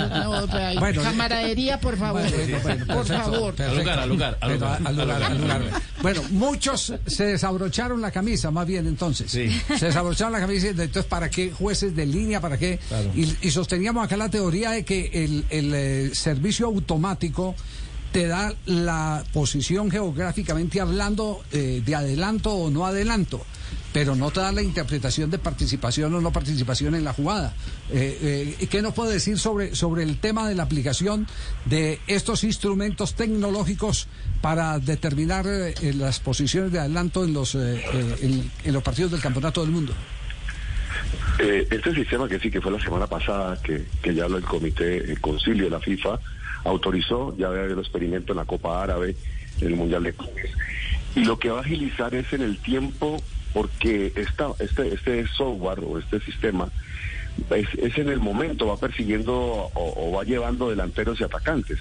Bueno, 0.80 1.02
camaradería, 1.04 1.80
por 1.80 1.98
favor. 1.98 2.22
Bueno, 2.22 2.60
bueno, 2.64 2.86
por 2.86 2.96
perfecto, 3.06 3.32
favor. 3.32 3.54
perfecto. 3.56 3.72
Al 3.74 3.78
lugar, 3.78 4.00
al 4.00 4.10
lugar, 4.10 4.38
al 4.42 4.50
Pero 4.52 4.60
lugar, 4.66 4.82
al 4.88 4.96
lugar, 4.96 5.10
al 5.18 5.24
al 5.32 5.42
lugar. 5.42 5.62
lugar. 5.62 5.82
Bueno, 6.02 6.22
muchos 6.32 6.94
se 7.06 7.26
desabrocharon 7.26 8.02
la 8.02 8.12
camisa, 8.12 8.52
más 8.52 8.66
bien 8.68 8.88
entonces. 8.88 9.32
Sí. 9.32 9.50
Se 9.78 9.86
desabrocharon 9.88 10.34
la 10.34 10.40
camisa, 10.40 10.68
y 10.68 10.70
entonces 10.70 11.06
¿para 11.06 11.30
qué 11.30 11.52
jueces 11.52 11.96
de 11.96 12.06
línea? 12.06 12.42
¿Para 12.42 12.58
qué? 12.58 12.80
Y, 13.16 13.36
y 13.42 13.52
sosteníamos 13.52 14.06
acá 14.06 14.18
la 14.18 14.30
teoría 14.30 14.72
de 14.72 14.84
que 14.84 15.10
el, 15.14 15.46
el, 15.50 15.74
eh, 15.74 16.10
servicio 16.14 16.66
automático 16.68 17.56
te 18.14 18.28
da 18.28 18.54
la 18.68 19.24
posición 19.34 19.90
geográficamente 19.90 20.80
hablando 20.80 21.42
eh, 21.52 21.82
de 21.84 21.96
adelanto 21.96 22.54
o 22.54 22.70
no 22.70 22.86
adelanto, 22.86 23.44
pero 23.92 24.16
no 24.16 24.30
te 24.30 24.40
da 24.40 24.52
la 24.52 24.62
interpretación 24.62 25.32
de 25.32 25.40
participación 25.40 26.14
o 26.14 26.22
no 26.22 26.32
participación 26.32 26.94
en 26.94 27.06
la 27.06 27.14
jugada. 27.14 27.56
Eh, 27.92 28.56
eh, 28.62 28.68
¿Qué 28.68 28.84
nos 28.84 28.94
puede 28.94 29.14
decir 29.14 29.40
sobre, 29.40 29.76
sobre 29.76 30.04
el 30.04 30.20
tema 30.20 30.48
de 30.48 30.54
la 30.54 30.62
aplicación 30.62 31.28
de 31.66 32.00
estos 32.06 32.44
instrumentos 32.44 33.16
tecnológicos 33.16 34.08
para 34.42 34.78
determinar 34.78 35.46
eh, 35.48 35.74
las 35.96 36.20
posiciones 36.20 36.72
de 36.72 36.80
adelanto 36.80 37.24
en 37.24 37.34
los, 37.34 37.56
eh, 37.56 37.84
eh, 37.94 38.16
en, 38.22 38.52
en 38.64 38.74
los 38.74 38.84
partidos 38.84 39.12
del 39.12 39.22
Campeonato 39.22 39.62
del 39.62 39.72
Mundo? 39.72 39.94
Eh, 41.40 41.68
este 41.72 41.96
sistema 41.96 42.30
que 42.30 42.40
sí, 42.40 42.52
que 42.52 42.62
fue 42.62 42.72
la 42.72 42.80
semana 42.80 43.08
pasada, 43.08 43.60
que, 43.60 43.86
que 44.04 44.14
ya 44.14 44.28
lo 44.28 44.38
el 44.38 44.44
comité, 44.44 44.98
el 44.98 45.20
concilio 45.20 45.64
de 45.66 45.72
la 45.72 45.80
FIFA 45.80 46.20
autorizó, 46.64 47.36
ya 47.38 47.48
había 47.48 47.64
habido 47.64 47.80
experimento 47.80 48.34
en 48.34 48.38
la 48.38 48.46
Copa 48.46 48.82
Árabe, 48.82 49.16
en 49.62 49.68
el 49.68 49.76
Mundial 49.76 50.04
de 50.04 50.14
Clubes. 50.14 50.52
Y 51.16 51.26
lo 51.26 51.38
que 51.38 51.50
va 51.50 51.60
a 51.60 51.62
agilizar 51.62 52.14
es 52.16 52.32
en 52.34 52.42
el 52.42 52.58
tiempo, 52.58 53.22
porque 53.54 54.12
esta, 54.16 54.50
este, 54.60 54.94
este 54.94 55.28
software 55.28 55.80
o 55.86 56.00
este 56.00 56.20
sistema 56.22 56.70
es, 57.52 57.68
es 57.76 57.98
en 57.98 58.10
el 58.10 58.20
momento, 58.20 58.68
va 58.68 58.78
persiguiendo 58.78 59.34
o, 59.36 59.72
o 59.74 60.12
va 60.12 60.24
llevando 60.24 60.70
delanteros 60.70 61.20
y 61.20 61.24
atacantes, 61.24 61.80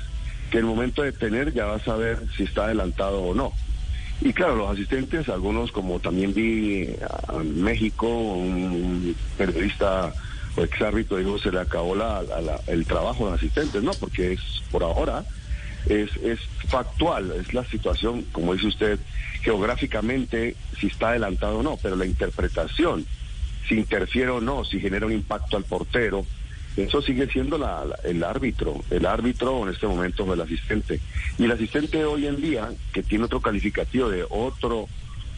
que 0.50 0.58
en 0.58 0.64
el 0.64 0.70
momento 0.70 1.02
de 1.02 1.12
tener 1.12 1.52
ya 1.52 1.66
va 1.66 1.76
a 1.76 1.84
saber 1.84 2.18
si 2.36 2.44
está 2.44 2.64
adelantado 2.64 3.22
o 3.22 3.34
no. 3.34 3.52
Y 4.20 4.32
claro, 4.32 4.54
los 4.54 4.70
asistentes, 4.70 5.28
algunos 5.28 5.72
como 5.72 5.98
también 5.98 6.32
vi 6.32 6.88
a 7.28 7.38
México, 7.38 8.06
un 8.06 9.16
periodista 9.36 10.12
o 10.56 10.62
exárbitro 10.62 11.16
dijo 11.18 11.38
se 11.38 11.50
le 11.50 11.60
acabó 11.60 11.94
la, 11.94 12.22
la- 12.22 12.60
el 12.66 12.86
trabajo 12.86 13.28
de 13.28 13.34
asistentes, 13.34 13.82
¿no? 13.82 13.94
Porque 13.94 14.32
es 14.32 14.40
por 14.70 14.82
ahora 14.84 15.24
es, 15.86 16.10
es 16.22 16.38
factual, 16.68 17.32
es 17.32 17.52
la 17.52 17.64
situación, 17.64 18.24
como 18.32 18.52
dice 18.54 18.68
usted, 18.68 19.00
geográficamente 19.42 20.56
si 20.78 20.86
está 20.88 21.10
adelantado 21.10 21.58
o 21.58 21.62
no, 21.62 21.76
pero 21.76 21.96
la 21.96 22.06
interpretación, 22.06 23.06
si 23.68 23.76
interfiere 23.76 24.30
o 24.30 24.40
no, 24.40 24.64
si 24.64 24.80
genera 24.80 25.06
un 25.06 25.12
impacto 25.12 25.56
al 25.56 25.64
portero, 25.64 26.26
eso 26.76 27.02
sigue 27.02 27.26
siendo 27.28 27.58
la- 27.58 27.84
el 28.04 28.22
árbitro, 28.24 28.82
el 28.90 29.06
árbitro 29.06 29.62
en 29.64 29.70
este 29.70 29.86
momento 29.86 30.24
es 30.24 30.30
el 30.32 30.40
asistente. 30.40 31.00
Y 31.38 31.44
el 31.44 31.52
asistente 31.52 32.04
hoy 32.04 32.26
en 32.26 32.40
día, 32.40 32.72
que 32.92 33.02
tiene 33.02 33.24
otro 33.24 33.40
calificativo 33.40 34.08
de 34.08 34.24
otro, 34.28 34.88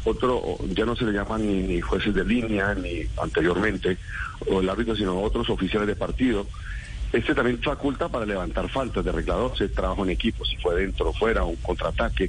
otro, 0.05 0.59
ya 0.69 0.85
no 0.85 0.95
se 0.97 1.05
le 1.05 1.13
llaman 1.13 1.47
ni, 1.47 1.63
ni 1.63 1.81
jueces 1.81 2.15
de 2.15 2.25
línea, 2.25 2.75
ni 2.75 3.03
anteriormente, 3.21 3.97
o 4.51 4.61
el 4.61 4.69
árbitro, 4.69 4.95
sino 4.95 5.21
otros 5.21 5.49
oficiales 5.51 5.89
de 5.89 5.97
partido, 5.97 6.47
este 7.15 7.33
también 7.33 7.61
faculta 7.63 8.09
para 8.09 8.27
levantar 8.27 8.69
faltas 8.69 9.05
de 9.05 9.13
reglador, 9.13 9.57
se 9.57 9.69
trabajo 9.69 10.03
en 10.03 10.11
equipo, 10.11 10.45
si 10.45 10.57
fue 10.57 10.75
dentro 10.75 11.11
o 11.11 11.13
fuera, 11.13 11.45
un 11.45 11.55
contraataque, 11.57 12.29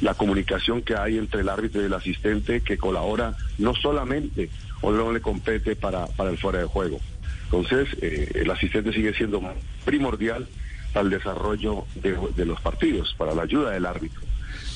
la 0.00 0.14
comunicación 0.14 0.80
que 0.80 0.96
hay 0.96 1.18
entre 1.18 1.42
el 1.42 1.50
árbitro 1.50 1.82
y 1.82 1.84
el 1.84 1.92
asistente 1.92 2.62
que 2.62 2.78
colabora 2.78 3.36
no 3.58 3.74
solamente 3.74 4.48
o 4.80 4.90
no 4.90 5.12
le 5.12 5.20
compete 5.20 5.76
para, 5.76 6.06
para 6.06 6.30
el 6.30 6.38
fuera 6.38 6.60
de 6.60 6.64
juego. 6.64 6.98
Entonces, 7.44 7.88
eh, 8.00 8.30
el 8.34 8.50
asistente 8.50 8.92
sigue 8.94 9.12
siendo 9.12 9.42
primordial 9.84 10.48
el 10.94 11.10
desarrollo 11.10 11.84
de, 11.96 12.16
de 12.34 12.46
los 12.46 12.58
partidos, 12.60 13.14
para 13.18 13.34
la 13.34 13.42
ayuda 13.42 13.72
del 13.72 13.84
árbitro, 13.84 14.22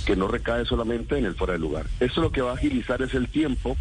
que 0.06 0.16
no 0.16 0.28
recae 0.28 0.64
solamente 0.64 1.18
en 1.18 1.26
el 1.26 1.34
fuera 1.34 1.52
de 1.54 1.58
lugar. 1.58 1.86
Eso 2.00 2.20
lo 2.22 2.32
que 2.32 2.40
va 2.40 2.52
a 2.52 2.54
agilizar 2.54 3.02
es 3.02 3.12
el 3.12 3.28
tiempo, 3.28 3.76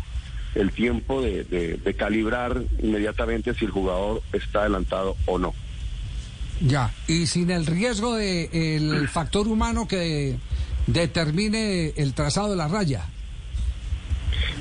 el 0.55 0.71
tiempo 0.71 1.21
de, 1.21 1.43
de- 1.45 1.77
de 1.77 1.93
calibrar 1.93 2.61
inmediatamente 2.81 3.53
si 3.53 3.65
el 3.65 3.71
jugador 3.71 4.21
está 4.33 4.61
adelantado 4.61 5.15
o 5.27 5.37
no. 5.37 5.53
Ya, 6.61 6.91
y 7.07 7.27
sin 7.27 7.51
el 7.51 7.65
riesgo 7.65 8.15
de 8.15 8.49
el 8.77 9.07
factor 9.09 9.47
humano 9.47 9.87
que 9.87 10.37
determine 10.87 11.93
el 11.97 12.13
trazado 12.13 12.49
de 12.49 12.55
la 12.55 12.67
raya. 12.67 13.05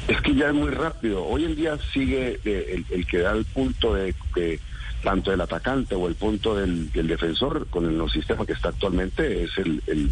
Es 0.08 0.20
que 0.20 0.34
ya 0.34 0.48
es 0.48 0.54
muy 0.54 0.70
rápido. 0.70 1.24
Hoy 1.24 1.44
en 1.44 1.56
día 1.56 1.78
sigue 1.92 2.38
eh, 2.44 2.74
el, 2.74 2.84
el 2.90 3.06
que 3.06 3.18
da 3.18 3.32
el 3.32 3.44
punto 3.46 3.94
de, 3.94 4.14
de- 4.34 4.60
tanto 5.02 5.30
del 5.30 5.40
atacante 5.40 5.94
o 5.94 6.08
el 6.08 6.14
punto 6.14 6.54
del, 6.56 6.90
del 6.92 7.06
defensor 7.06 7.66
con 7.68 7.84
el 7.84 8.10
sistema 8.10 8.44
que 8.46 8.54
está 8.54 8.70
actualmente 8.70 9.44
es 9.44 9.50
el, 9.58 9.82
el, 9.86 10.10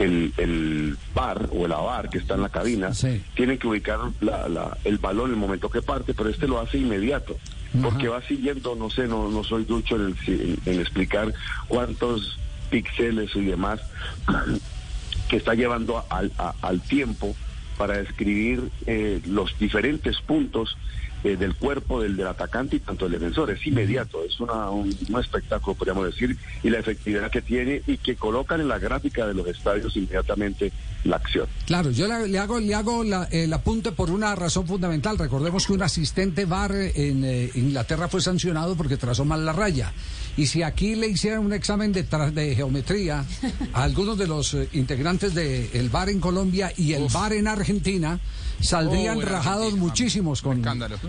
el, 0.00 0.32
el 0.38 0.96
bar 1.14 1.48
o 1.52 1.66
el 1.66 1.72
avar 1.72 2.10
que 2.10 2.18
está 2.18 2.34
en 2.34 2.42
la 2.42 2.48
cabina. 2.48 2.92
Sí. 2.94 3.22
Tienen 3.34 3.58
que 3.58 3.68
ubicar 3.68 3.98
la- 4.20 4.48
la- 4.48 4.76
el 4.84 4.98
balón 4.98 5.26
en 5.26 5.34
el 5.34 5.40
momento 5.40 5.70
que 5.70 5.82
parte, 5.82 6.14
pero 6.14 6.28
este 6.30 6.48
lo 6.48 6.58
hace 6.58 6.78
inmediato. 6.78 7.36
Porque 7.82 8.08
va 8.08 8.20
siguiendo, 8.22 8.74
no 8.74 8.90
sé, 8.90 9.06
no, 9.06 9.30
no 9.30 9.44
soy 9.44 9.64
ducho 9.64 9.94
en, 9.94 10.06
el- 10.06 10.16
en- 10.26 10.58
en 10.74 10.80
explicar 10.80 11.32
cuántos 11.68 12.36
píxeles 12.70 13.30
y 13.36 13.42
demás 13.44 13.80
que 15.28 15.36
está 15.36 15.54
llevando 15.54 16.04
al, 16.10 16.32
a- 16.38 16.54
al 16.62 16.80
tiempo 16.80 17.36
para 17.78 17.98
describir 17.98 18.70
eh, 18.86 19.20
los 19.26 19.56
diferentes 19.58 20.16
puntos 20.20 20.76
eh, 21.24 21.36
del 21.36 21.54
cuerpo 21.54 22.00
del, 22.02 22.16
del 22.16 22.26
atacante 22.26 22.76
y 22.76 22.80
tanto 22.80 23.08
del 23.08 23.20
defensor. 23.20 23.50
Es 23.50 23.66
inmediato, 23.66 24.24
es 24.24 24.38
una, 24.40 24.70
un, 24.70 24.94
un 25.08 25.20
espectáculo, 25.20 25.74
podríamos 25.76 26.06
decir, 26.06 26.36
y 26.62 26.70
la 26.70 26.78
efectividad 26.78 27.30
que 27.30 27.42
tiene 27.42 27.82
y 27.86 27.96
que 27.98 28.16
colocan 28.16 28.60
en 28.60 28.68
la 28.68 28.78
gráfica 28.78 29.26
de 29.26 29.34
los 29.34 29.46
estadios 29.46 29.96
inmediatamente 29.96 30.72
la 31.04 31.16
acción. 31.16 31.46
Claro, 31.66 31.90
yo 31.90 32.06
le, 32.06 32.28
le 32.28 32.38
hago, 32.38 32.60
le 32.60 32.74
hago 32.74 33.04
la- 33.04 33.24
el 33.30 33.52
apunte 33.52 33.92
por 33.92 34.10
una 34.10 34.34
razón 34.34 34.66
fundamental. 34.66 35.16
Recordemos 35.18 35.66
que 35.66 35.72
un 35.72 35.82
asistente 35.82 36.44
VAR 36.44 36.72
en 36.74 37.24
eh, 37.24 37.50
Inglaterra 37.54 38.08
fue 38.08 38.20
sancionado 38.20 38.74
porque 38.76 38.96
trazó 38.98 39.24
mal 39.24 39.44
la 39.46 39.52
raya. 39.52 39.92
Y 40.36 40.46
si 40.46 40.62
aquí 40.62 40.94
le 40.94 41.08
hicieran 41.08 41.40
un 41.40 41.52
examen 41.52 41.92
de, 41.92 42.06
tra- 42.08 42.30
de 42.30 42.54
geometría 42.54 43.24
a 43.72 43.82
algunos 43.82 44.16
de 44.18 44.26
los 44.26 44.54
eh, 44.54 44.68
integrantes 44.72 45.34
del 45.34 45.88
VAR 45.90 46.08
en 46.10 46.20
Colombia 46.20 46.72
y 46.76 46.92
el 46.92 47.06
VAR 47.12 47.32
en 47.32 47.48
Argentina, 47.48 48.20
saldrían 48.60 49.18
Oh, 49.18 49.20
rajados 49.22 49.64
Argentina, 49.64 49.84
muchísimos 49.86 50.42
con, 50.42 50.62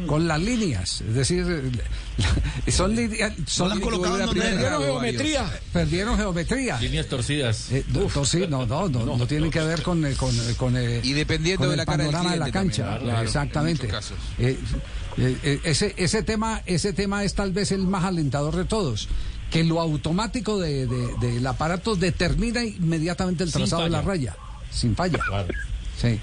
con 0.08 0.28
las 0.28 0.40
líneas. 0.42 1.02
Es 1.02 1.14
decir, 1.14 1.46
son 2.70 2.96
líneas... 2.96 3.34
Son 3.48 3.70
la 3.70 3.76
en 3.76 3.82
donde 3.82 4.42
Perdieron 4.42 4.82
geometría. 4.84 5.60
Perdieron 5.74 6.18
geometría. 6.18 6.80
Líneas 6.80 7.08
torcidas. 7.08 7.72
Eh, 7.72 7.86
no, 7.90 8.66
no, 8.66 8.66
no, 8.66 8.90
no, 8.90 9.06
no, 9.06 9.18
no 9.18 9.28
tiene 9.28 9.50
que 9.50 9.62
ver 9.62 9.82
con, 9.82 10.06
eh, 10.06 10.14
con, 10.16 10.30
eh, 10.36 10.54
con, 10.58 10.76
eh, 10.78 11.02
Y 11.04 11.14
dependiendo 11.14 11.60
con 11.60 11.68
de 11.70 11.74
el 11.74 11.78
la 11.78 11.86
cara 11.86 12.04
del 12.04 12.12
panorama 12.12 12.32
de 12.34 12.40
la 12.40 12.52
cancha. 12.52 12.84
también, 12.86 13.10
claro, 13.10 13.22
Exactamente. 13.26 13.90
Eh, 14.38 15.60
ese, 15.64 15.94
ese 15.98 16.24
tema, 16.24 16.62
ese 16.66 16.94
tema 16.94 17.24
es 17.24 17.34
tal 17.34 17.52
vez 17.52 17.72
el 17.72 17.82
más 17.86 18.06
alentador 18.06 18.56
de 18.56 18.66
todos. 18.66 19.10
Que 19.50 19.66
lo 19.66 19.82
automático 19.82 20.58
de, 20.60 20.88
de- 20.88 21.14
del 21.20 21.46
aparato 21.46 21.98
determina 21.98 22.64
inmediatamente 22.64 23.44
el 23.44 23.52
trazado 23.52 23.84
de 23.84 23.90
la 23.90 24.02
raya. 24.02 24.36
Sin 24.72 24.96
falla. 24.96 25.20
Claro. 25.28 25.54
Sí. 26.02 26.20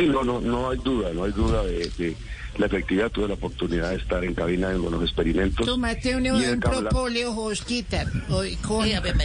Sí, 0.00 0.06
no, 0.08 0.24
no, 0.24 0.40
no 0.40 0.70
hay 0.70 0.78
duda, 0.78 1.10
no 1.14 1.24
hay 1.24 1.32
duda 1.32 1.62
de, 1.64 1.90
de 1.98 2.16
la 2.58 2.66
efectividad. 2.66 3.10
Tuve 3.10 3.28
la 3.28 3.34
oportunidad 3.34 3.90
de 3.90 3.96
estar 3.96 4.24
en 4.24 4.34
cabina 4.34 4.70
en 4.70 4.82
los 4.82 5.02
experimentos. 5.02 5.64
Tómate 5.66 6.16
un, 6.16 6.26
un 6.30 6.60
propóleo, 6.60 7.32
Josquita. 7.32 8.04
Hoy. 8.28 8.58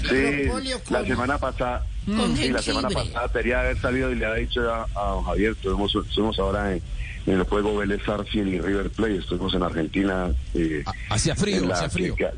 Sí, 0.01 0.43
propóleo 0.43 0.81
la 0.89 1.05
semana 1.05 1.37
pasada, 1.37 1.85
Con 2.05 2.35
sí, 2.37 2.49
la 2.49 2.61
semana 2.61 2.89
pasada 2.89 3.31
quería 3.31 3.59
haber 3.61 3.79
salido 3.79 4.11
y 4.11 4.15
le 4.15 4.25
había 4.25 4.45
dicho 4.45 4.61
a, 4.71 4.87
a 4.95 5.09
don 5.11 5.23
Javier, 5.23 5.51
estuvimos, 5.53 5.95
estuvimos 5.95 6.37
ahora 6.39 6.73
en, 6.73 6.81
en 7.25 7.33
el 7.33 7.43
juego 7.43 7.75
Vélez 7.77 8.07
Arfield 8.07 8.53
y 8.53 8.59
River 8.59 8.89
Plate, 8.91 9.17
estuvimos 9.17 9.53
en 9.55 9.63
Argentina. 9.63 10.27
eh, 10.53 10.83
Ah, 10.85 10.91
Hacía 11.11 11.35
frío, 11.35 11.57
en 11.57 11.69
la 11.69 11.75
hacía 11.75 11.89
frío. 11.89 12.15
que- 12.15 12.29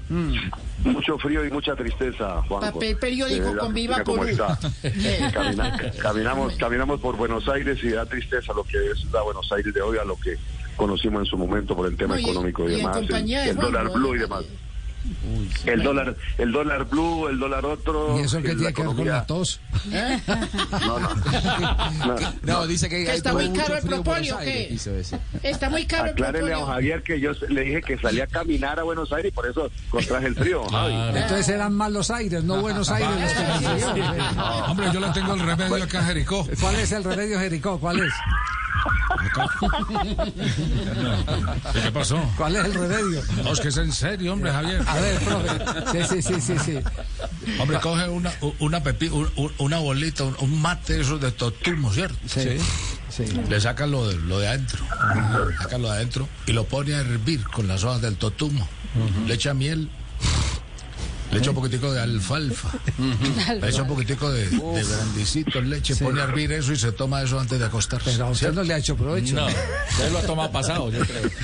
Mucho 0.84 1.18
frío 1.18 1.46
y 1.46 1.50
mucha 1.52 1.76
tristeza, 1.76 2.42
Juan. 2.48 2.62
Papel 2.72 2.98
periódico 2.98 3.58
con 3.58 3.74
Viva 3.74 4.04
cómo 4.04 4.24
Perú. 4.24 4.32
está. 4.32 4.60
Eh. 4.84 5.30
Camina- 5.34 5.92
caminamos, 6.02 6.56
caminamos 6.56 7.00
por 7.02 7.16
Buenos 7.18 7.48
Aires 7.50 7.80
y 7.84 7.90
da 7.90 8.06
tristeza 8.06 8.54
lo 8.54 8.64
que 8.64 8.78
es 8.92 9.04
la 9.12 9.22
Buenos 9.24 9.52
Aires 9.52 9.74
de 9.74 9.82
hoy 9.82 9.98
a 9.98 10.04
lo 10.06 10.16
que 10.18 10.38
conocimos 10.76 11.22
en 11.22 11.26
su 11.26 11.38
momento 11.38 11.76
por 11.76 11.88
el 11.88 11.98
tema 11.98 12.20
económico 12.20 12.70
y, 12.70 12.76
demás, 12.76 12.98
el, 12.98 13.32
el 13.34 13.56
dólar 13.56 13.90
blue 13.92 14.16
y 14.16 14.20
demás. 14.20 14.44
El 15.66 15.84
dólar, 15.84 16.16
el 16.38 16.52
dólar 16.52 16.86
blue, 16.86 17.28
el 17.28 17.40
dólar 17.40 17.66
otro. 17.66 18.20
¿Y 18.20 18.24
eso 18.24 18.42
qué 18.42 18.50
la 18.50 18.56
tiene 18.56 18.74
que 18.74 18.84
ver 18.84 18.96
con 18.96 19.08
la 19.08 19.26
tos? 19.26 19.60
No, 19.86 21.00
no. 21.00 21.10
No. 22.06 22.16
No, 22.44 22.68
dice 22.68 22.90
que, 22.90 23.06
Que 23.06 23.14
está 23.14 23.34
muy 23.34 23.50
caro 23.52 23.76
el 23.78 23.84
propóleo. 23.84 24.40
Está 25.44 25.70
muy 25.70 25.86
caro 25.86 26.06
el 26.06 26.12
Aclárele 26.12 26.54
a 26.54 26.58
don. 26.58 26.68
Javier 26.68 27.04
que 27.04 27.20
yo 27.20 27.32
le 27.50 27.62
dije 27.62 27.82
que 27.82 27.98
salía 27.98 28.26
a 28.26 28.28
caminar 28.28 28.80
a 28.80 28.84
Buenos 28.84 29.12
Aires 29.12 29.32
y 29.32 29.36
por 29.36 29.48
eso 29.48 29.70
contraje 29.90 30.28
el 30.28 30.36
frío. 30.36 30.64
Entonces 31.14 31.50
eran 31.50 31.74
malos 31.74 32.12
aires, 32.12 32.44
no 32.44 32.62
Buenos 32.62 32.90
Aires 32.90 33.10
los 33.20 33.34
que. 33.34 34.02
Hombre, 34.68 34.88
yo 34.94 35.00
le 35.00 35.10
tengo 35.10 35.34
el 35.34 35.40
remedio 35.42 35.84
acá 35.84 36.00
en 36.00 36.06
Jericó. 36.08 36.48
¿Cuál 36.60 36.76
es 36.76 36.92
el 36.92 37.04
remedio, 37.04 37.40
Jericó? 37.40 37.80
¿Cuál 37.80 38.00
es? 38.00 38.14
¿Qué 41.74 41.92
pasó? 41.92 42.20
¿Cuál 42.38 42.56
es 42.56 42.66
el 42.66 42.74
remedio? 42.74 43.22
No, 43.44 43.54
es 43.54 43.60
que 43.60 43.68
es 43.70 43.78
en 43.78 43.92
serio, 43.92 44.34
hombre, 44.34 44.52
Javier. 44.52 44.84
A 44.88 44.96
ver, 44.96 45.20
profe. 45.20 45.50
Sí, 46.08 46.22
sí, 46.22 46.34
sí, 46.34 46.42
sí, 46.42 46.60
sí. 46.64 46.80
Hombre, 47.60 47.80
coge 47.80 48.08
una, 48.10 48.32
una, 48.60 48.84
pepi- 48.84 49.10
bolita, 49.80 50.24
un, 50.24 50.62
mate 50.62 51.02
esos 51.02 51.20
de 51.22 51.32
totumo, 51.32 51.92
¿cierto? 51.94 52.18
Sí. 52.28 52.58
Sí. 53.10 53.24
Le 53.50 53.60
saca 53.62 53.88
lo 53.88 54.08
de, 54.08 54.16
lo 54.18 54.40
de 54.40 54.48
adentro, 54.50 54.84
saca 55.62 55.78
lo 55.78 55.90
de 55.90 55.96
adentro 55.96 56.28
y 56.46 56.52
lo 56.52 56.66
pone 56.66 56.94
a 56.94 57.00
hervir 57.00 57.44
con 57.48 57.68
las 57.68 57.84
hojas 57.84 58.02
del 58.02 58.16
totumo. 58.18 58.68
Le 59.28 59.34
echa 59.34 59.54
miel, 59.54 59.90
le 61.38 61.44
echa 61.44 61.52
un 61.52 61.56
poquitico 61.56 61.94
de 61.94 62.02
alfalfa, 62.02 62.72
le 63.62 63.70
echa 63.70 63.84
un 63.84 63.88
poquitico 63.88 64.32
de, 64.32 64.50
de 64.50 64.84
grandicito, 64.84 65.62
leche, 65.62 65.96
pone 65.96 66.20
a 66.20 66.24
hervir 66.24 66.52
eso 66.52 66.74
y 66.74 66.78
se 66.78 66.92
toma 66.92 67.22
eso 67.22 67.40
antes 67.40 67.60
de 67.60 67.66
acostarse. 67.66 68.10
Pero 68.12 68.26
a 68.26 68.30
usted 68.32 68.54
no 68.54 68.64
le 68.64 68.74
ha 68.74 68.78
hecho 68.78 68.96
provecho. 68.96 69.36
No, 69.36 69.48
ya 69.48 70.10
lo 70.12 70.18
ha 70.18 70.22
tomado 70.24 70.52
pasado, 70.52 70.92
yo 70.92 71.00
creo. 71.06 71.30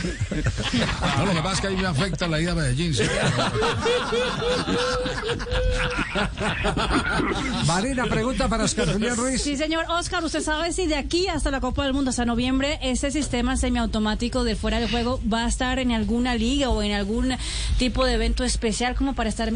No, 1.17 1.25
lo 1.25 1.33
que 1.33 1.41
pasa 1.41 1.53
es 1.53 1.61
que 1.61 1.67
ahí 1.67 1.77
me 1.77 1.85
afecta 1.85 2.27
la 2.27 2.41
ida 2.41 2.53
a 2.53 2.55
Medellín. 2.55 2.93
¿sí? 2.93 3.03
Marina, 7.67 8.05
pregunta 8.05 8.47
para 8.47 8.63
Oscar 8.63 8.91
Julián 8.91 9.15
Ruiz. 9.15 9.41
Sí, 9.41 9.57
señor 9.57 9.85
Oscar, 9.89 10.23
¿usted 10.23 10.41
sabe 10.41 10.73
si 10.73 10.87
de 10.87 10.95
aquí 10.95 11.27
hasta 11.27 11.51
la 11.51 11.61
Copa 11.61 11.83
del 11.83 11.93
Mundo, 11.93 12.09
hasta 12.09 12.25
noviembre, 12.25 12.79
ese 12.81 13.11
sistema 13.11 13.57
semiautomático 13.57 14.43
de 14.43 14.55
fuera 14.55 14.79
de 14.79 14.89
juego 14.89 15.21
va 15.31 15.45
a 15.45 15.47
estar 15.47 15.79
en 15.79 15.91
alguna 15.91 16.35
liga 16.35 16.69
o 16.69 16.81
en 16.81 16.93
algún 16.93 17.33
tipo 17.77 18.05
de 18.05 18.13
evento 18.13 18.43
especial 18.43 18.95
como 18.95 19.13
para 19.13 19.29
estar 19.29 19.51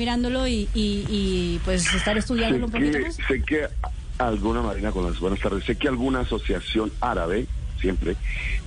y, 0.48 0.68
y, 0.74 1.06
y, 1.10 1.62
pues 1.64 1.94
estar 1.94 2.18
estudiándolo 2.18 2.66
un 2.66 2.72
sé 2.72 2.78
poquito 2.78 2.98
que, 2.98 3.04
más? 3.06 3.16
sé 3.28 3.42
que 3.44 3.68
alguna 4.18 4.62
Marina 4.62 4.92
con 4.92 5.06
las 5.06 5.20
buenas 5.20 5.40
tardes, 5.40 5.64
sé 5.66 5.76
que 5.78 5.88
alguna 5.88 6.22
asociación 6.22 6.92
árabe, 7.02 7.48
siempre, 7.80 8.16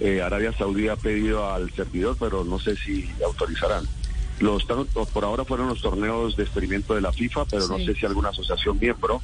eh, 0.00 0.22
Arabia 0.22 0.52
Saudí 0.56 0.88
ha 0.88 0.96
pedido 0.96 1.52
al 1.52 1.70
servidor, 1.72 2.16
pero 2.18 2.44
no 2.44 2.58
sé 2.58 2.76
si 2.76 3.08
autorizarán. 3.24 3.84
Los, 4.38 4.64
por 4.64 5.24
ahora 5.24 5.44
fueron 5.44 5.68
los 5.68 5.82
torneos 5.82 6.34
de 6.36 6.44
experimento 6.44 6.94
de 6.94 7.02
la 7.02 7.12
FIFA, 7.12 7.44
pero 7.44 7.68
no 7.68 7.78
sé 7.78 7.94
si 7.94 8.06
alguna 8.06 8.30
asociación 8.30 8.78
miembro, 8.78 9.20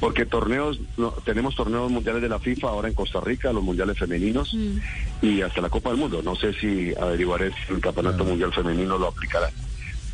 porque 0.00 0.24
torneos, 0.24 0.80
no, 0.96 1.10
tenemos 1.24 1.54
torneos 1.54 1.90
mundiales 1.90 2.22
de 2.22 2.28
la 2.30 2.38
FIFA 2.38 2.68
ahora 2.68 2.88
en 2.88 2.94
Costa 2.94 3.20
Rica, 3.20 3.52
los 3.52 3.62
mundiales 3.62 3.98
femeninos 3.98 4.54
Mm. 4.54 4.78
y 5.20 5.42
hasta 5.42 5.60
la 5.60 5.68
Copa 5.68 5.90
del 5.90 5.98
Mundo. 5.98 6.22
No 6.22 6.34
sé 6.34 6.52
si 6.54 6.94
averiguaré 6.94 7.50
si 7.50 7.74
el 7.74 7.80
Campeonato 7.80 8.24
Mundial 8.24 8.52
Femenino 8.54 8.96
lo 8.96 9.08
aplicará. 9.08 9.50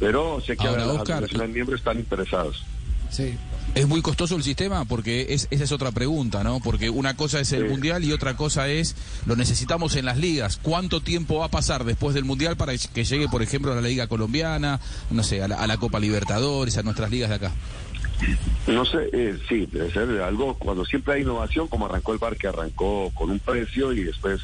Pero 0.00 0.40
sé 0.40 0.56
que 0.56 0.66
Ahora, 0.66 0.86
las 0.86 0.96
Oscar, 0.96 1.18
asociaciones 1.18 1.54
miembros 1.54 1.78
están 1.78 1.98
interesados. 1.98 2.64
Sí. 3.10 3.34
¿Es 3.74 3.86
muy 3.86 4.02
costoso 4.02 4.34
el 4.34 4.42
sistema? 4.42 4.84
Porque 4.84 5.26
es, 5.30 5.46
esa 5.50 5.62
es 5.62 5.70
otra 5.70 5.92
pregunta, 5.92 6.42
¿no? 6.42 6.58
Porque 6.58 6.90
una 6.90 7.14
cosa 7.16 7.38
es 7.38 7.52
el 7.52 7.64
Sí. 7.64 7.68
Mundial 7.68 8.02
y 8.02 8.12
otra 8.12 8.36
cosa 8.36 8.68
es, 8.68 8.96
lo 9.26 9.36
necesitamos 9.36 9.94
en 9.94 10.06
las 10.06 10.16
ligas. 10.18 10.58
¿Cuánto 10.60 11.00
tiempo 11.00 11.38
va 11.38 11.44
a 11.46 11.50
pasar 11.50 11.84
después 11.84 12.14
del 12.14 12.24
Mundial 12.24 12.56
para 12.56 12.72
que 12.76 13.04
llegue, 13.04 13.28
por 13.28 13.42
ejemplo, 13.42 13.70
a 13.72 13.76
la 13.76 13.82
Liga 13.82 14.08
Colombiana, 14.08 14.80
no 15.10 15.22
sé, 15.22 15.40
a 15.42 15.46
la, 15.48 15.56
a 15.56 15.66
la 15.68 15.76
Copa 15.76 16.00
Libertadores, 16.00 16.78
a 16.78 16.82
nuestras 16.82 17.10
ligas 17.10 17.28
de 17.30 17.36
acá? 17.36 17.52
No 18.66 18.84
sé, 18.84 19.08
eh, 19.12 19.38
sí, 19.48 19.66
debe 19.70 19.90
ser 19.92 20.20
algo, 20.20 20.54
cuando 20.54 20.84
siempre 20.84 21.14
hay 21.14 21.22
innovación, 21.22 21.68
como 21.68 21.86
arrancó 21.86 22.12
el 22.12 22.18
bar, 22.18 22.36
que 22.36 22.48
arrancó 22.48 23.10
con 23.14 23.30
un 23.30 23.38
precio 23.38 23.92
y 23.92 24.02
después, 24.02 24.40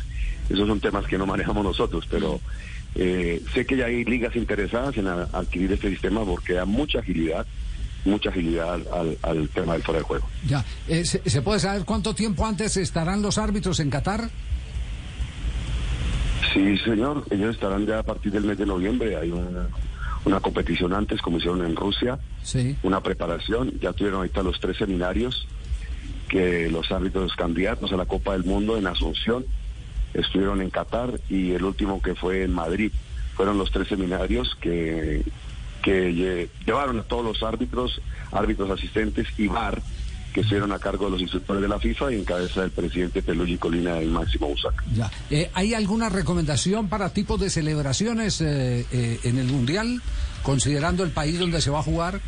esos 0.48 0.66
son 0.68 0.80
temas 0.80 1.04
que 1.06 1.18
no 1.18 1.26
manejamos 1.26 1.62
nosotros, 1.64 2.06
pero 2.10 2.40
eh, 2.96 3.42
sé 3.54 3.64
que 3.66 3.76
ya 3.76 3.86
hay 3.86 4.04
ligas 4.04 4.34
interesadas 4.36 4.96
en 4.96 5.06
a- 5.06 5.28
adquirir 5.32 5.70
este 5.72 5.90
sistema 5.90 6.24
porque 6.24 6.54
da 6.54 6.64
mucha 6.64 6.98
agilidad, 7.00 7.46
mucha 8.04 8.30
agilidad 8.30 8.74
al, 8.74 8.86
al- 8.92 9.18
al 9.22 9.48
tema 9.50 9.74
del 9.74 9.82
fuera 9.82 9.98
de 10.00 10.04
juego. 10.04 10.26
Ya. 10.46 10.64
Eh, 10.88 11.04
¿se, 11.04 11.20
se 11.28 11.42
puede 11.42 11.60
saber 11.60 11.84
cuánto 11.84 12.14
tiempo 12.14 12.46
antes 12.46 12.76
estarán 12.76 13.20
los 13.22 13.36
árbitros 13.38 13.80
en 13.80 13.90
Qatar? 13.90 14.30
Sí, 16.52 16.78
señor, 16.78 17.24
ellos 17.30 17.54
estarán 17.54 17.86
ya 17.86 17.98
a 17.98 18.02
partir 18.02 18.32
del 18.32 18.44
mes 18.44 18.56
de 18.58 18.66
noviembre, 18.66 19.16
hay 19.16 19.30
una, 19.30 19.68
una 20.24 20.40
competición 20.40 20.94
antes, 20.94 21.20
como 21.20 21.36
hicieron 21.38 21.64
en 21.64 21.76
Rusia, 21.76 22.18
Sí. 22.42 22.76
una 22.82 23.02
preparación, 23.02 23.72
ya 23.80 23.92
tuvieron 23.92 24.18
ahorita 24.20 24.42
los 24.42 24.58
tres 24.60 24.76
seminarios 24.78 25.46
que 26.28 26.68
los 26.70 26.90
árbitros 26.90 27.34
candidatos 27.36 27.92
a 27.92 27.96
la 27.96 28.06
Copa 28.06 28.32
del 28.32 28.44
Mundo 28.44 28.76
en 28.78 28.86
Asunción 28.86 29.44
estuvieron 30.20 30.60
en 30.62 30.70
Qatar 30.70 31.20
y 31.28 31.52
el 31.52 31.64
último 31.64 32.00
que 32.02 32.14
fue 32.14 32.42
en 32.44 32.52
Madrid. 32.52 32.92
Fueron 33.34 33.58
los 33.58 33.70
tres 33.70 33.88
seminarios 33.88 34.56
que, 34.60 35.22
que 35.82 36.10
lle- 36.10 36.48
llevaron 36.66 36.98
a 37.00 37.02
todos 37.02 37.24
los 37.24 37.42
árbitros, 37.42 38.00
árbitros 38.32 38.70
asistentes 38.70 39.26
y 39.38 39.46
VAR 39.48 39.80
que 40.32 40.40
estuvieron 40.42 40.70
a 40.72 40.78
cargo 40.78 41.06
de 41.06 41.12
los 41.12 41.20
instructores 41.22 41.62
de 41.62 41.68
la 41.68 41.78
FIFA 41.78 42.12
y 42.12 42.16
en 42.16 42.24
cabeza 42.24 42.60
del 42.60 42.70
presidente 42.70 43.22
Peluigi 43.22 43.56
Colina 43.56 44.02
y 44.02 44.06
Máximo 44.06 44.48
Busac. 44.48 44.84
Ya. 44.94 45.10
Eh, 45.30 45.50
¿Hay 45.54 45.72
alguna 45.72 46.10
recomendación 46.10 46.88
para 46.88 47.08
tipos 47.10 47.40
de 47.40 47.48
celebraciones 47.48 48.42
eh, 48.42 48.84
eh, 48.92 49.20
en 49.24 49.38
el 49.38 49.46
Mundial, 49.46 50.02
considerando 50.42 51.04
el 51.04 51.10
país 51.10 51.38
donde 51.38 51.62
se 51.62 51.70
va 51.70 51.78
a 51.78 51.82
jugar? 51.82 52.20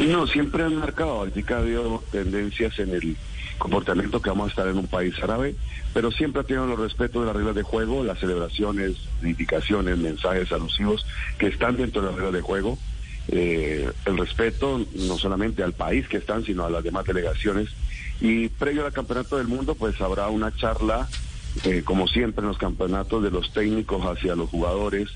No, 0.00 0.26
siempre 0.26 0.64
han 0.64 0.76
marcado, 0.76 1.10
ahorita 1.10 1.54
ha 1.54 1.58
habido 1.58 2.02
tendencias 2.10 2.76
en 2.80 2.90
el 2.94 3.16
comportamiento 3.58 4.20
que 4.20 4.30
vamos 4.30 4.46
a 4.46 4.50
estar 4.50 4.68
en 4.68 4.78
un 4.78 4.86
país 4.86 5.14
árabe, 5.22 5.54
pero 5.94 6.10
siempre 6.10 6.40
ha 6.40 6.44
tenido 6.44 6.66
los 6.66 6.78
respetos 6.78 7.22
de 7.22 7.26
las 7.26 7.36
reglas 7.36 7.54
de 7.54 7.62
juego, 7.62 8.04
las 8.04 8.18
celebraciones, 8.18 8.96
indicaciones, 9.22 9.98
mensajes 9.98 10.50
alusivos 10.52 11.06
que 11.38 11.48
están 11.48 11.76
dentro 11.76 12.02
de 12.02 12.08
las 12.08 12.16
reglas 12.16 12.34
de 12.34 12.40
juego. 12.40 12.78
Eh, 13.28 13.88
el 14.04 14.18
respeto 14.18 14.84
no 14.94 15.16
solamente 15.16 15.62
al 15.62 15.72
país 15.72 16.08
que 16.08 16.16
están, 16.16 16.44
sino 16.44 16.64
a 16.64 16.70
las 16.70 16.82
demás 16.82 17.04
delegaciones. 17.04 17.68
Y 18.20 18.48
previo 18.48 18.84
al 18.84 18.92
Campeonato 18.92 19.36
del 19.36 19.48
Mundo, 19.48 19.74
pues 19.74 20.00
habrá 20.00 20.28
una 20.28 20.54
charla, 20.54 21.08
eh, 21.64 21.82
como 21.84 22.06
siempre 22.08 22.42
en 22.42 22.48
los 22.48 22.58
campeonatos, 22.58 23.22
de 23.22 23.30
los 23.30 23.52
técnicos 23.52 24.04
hacia 24.04 24.34
los 24.34 24.48
jugadores, 24.48 25.08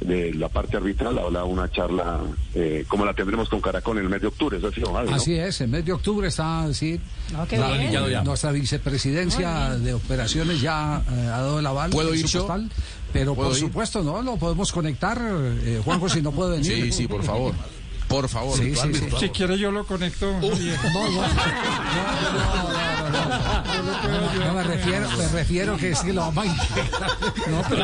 de 0.00 0.32
la 0.34 0.48
parte 0.48 0.76
arbitral, 0.76 1.18
habrá 1.18 1.44
una 1.44 1.70
charla 1.70 2.20
eh, 2.54 2.84
como 2.88 3.04
la 3.04 3.14
tendremos 3.14 3.48
con 3.48 3.60
Caracol 3.60 3.98
en 3.98 4.04
el 4.04 4.08
mes 4.10 4.20
de 4.20 4.28
octubre, 4.28 4.56
¿es 4.58 4.64
así, 4.64 4.80
don 4.80 4.94
Javi, 4.94 5.10
no? 5.10 5.16
Así 5.16 5.34
es, 5.34 5.60
en 5.60 5.70
mes 5.70 5.84
de 5.84 5.92
octubre 5.92 6.28
está 6.28 6.72
sí, 6.72 7.00
No, 7.32 7.38
la- 7.38 7.44
bien. 7.46 7.60
Planillado 7.62 8.08
ya. 8.08 8.22
nuestra 8.22 8.52
vicepresidencia 8.52 9.70
de 9.76 9.94
operaciones 9.94 10.60
ya 10.60 11.02
eh, 11.10 11.20
ha 11.26 11.40
dado 11.40 11.58
el 11.58 11.66
aval. 11.66 11.90
¿Puedo 11.90 12.14
ir 12.14 12.26
yo? 12.26 12.46
Pero 13.12 13.34
¿Puedo 13.34 13.48
por 13.50 13.56
ir? 13.58 13.64
supuesto, 13.64 14.02
¿no? 14.02 14.22
Lo 14.22 14.36
podemos 14.36 14.70
conectar, 14.70 15.18
eh, 15.20 15.80
Juanjo, 15.84 16.08
si 16.08 16.22
no 16.22 16.30
puede 16.32 16.58
venir. 16.58 16.84
Sí, 16.86 16.92
sí, 16.92 17.08
por 17.08 17.22
favor. 17.24 17.54
Por 18.06 18.28
favor. 18.28 18.56
Sí, 18.56 18.74
sí, 18.74 18.94
sí. 18.94 19.04
Si 19.20 19.28
quiere 19.30 19.58
yo 19.58 19.70
lo 19.70 19.84
conecto. 19.86 20.30
No, 20.40 20.48
no, 20.48 21.22
no, 21.22 22.97
me 24.54 24.62
refiero, 24.64 25.08
me 25.16 25.28
refiero 25.28 25.76
que 25.76 25.90
es 25.90 26.00
que 26.00 26.12
lo 26.12 26.20
vamos 26.22 26.44
a 26.44 26.46
integrar. 26.46 27.10
No, 27.50 27.62
pero. 27.68 27.78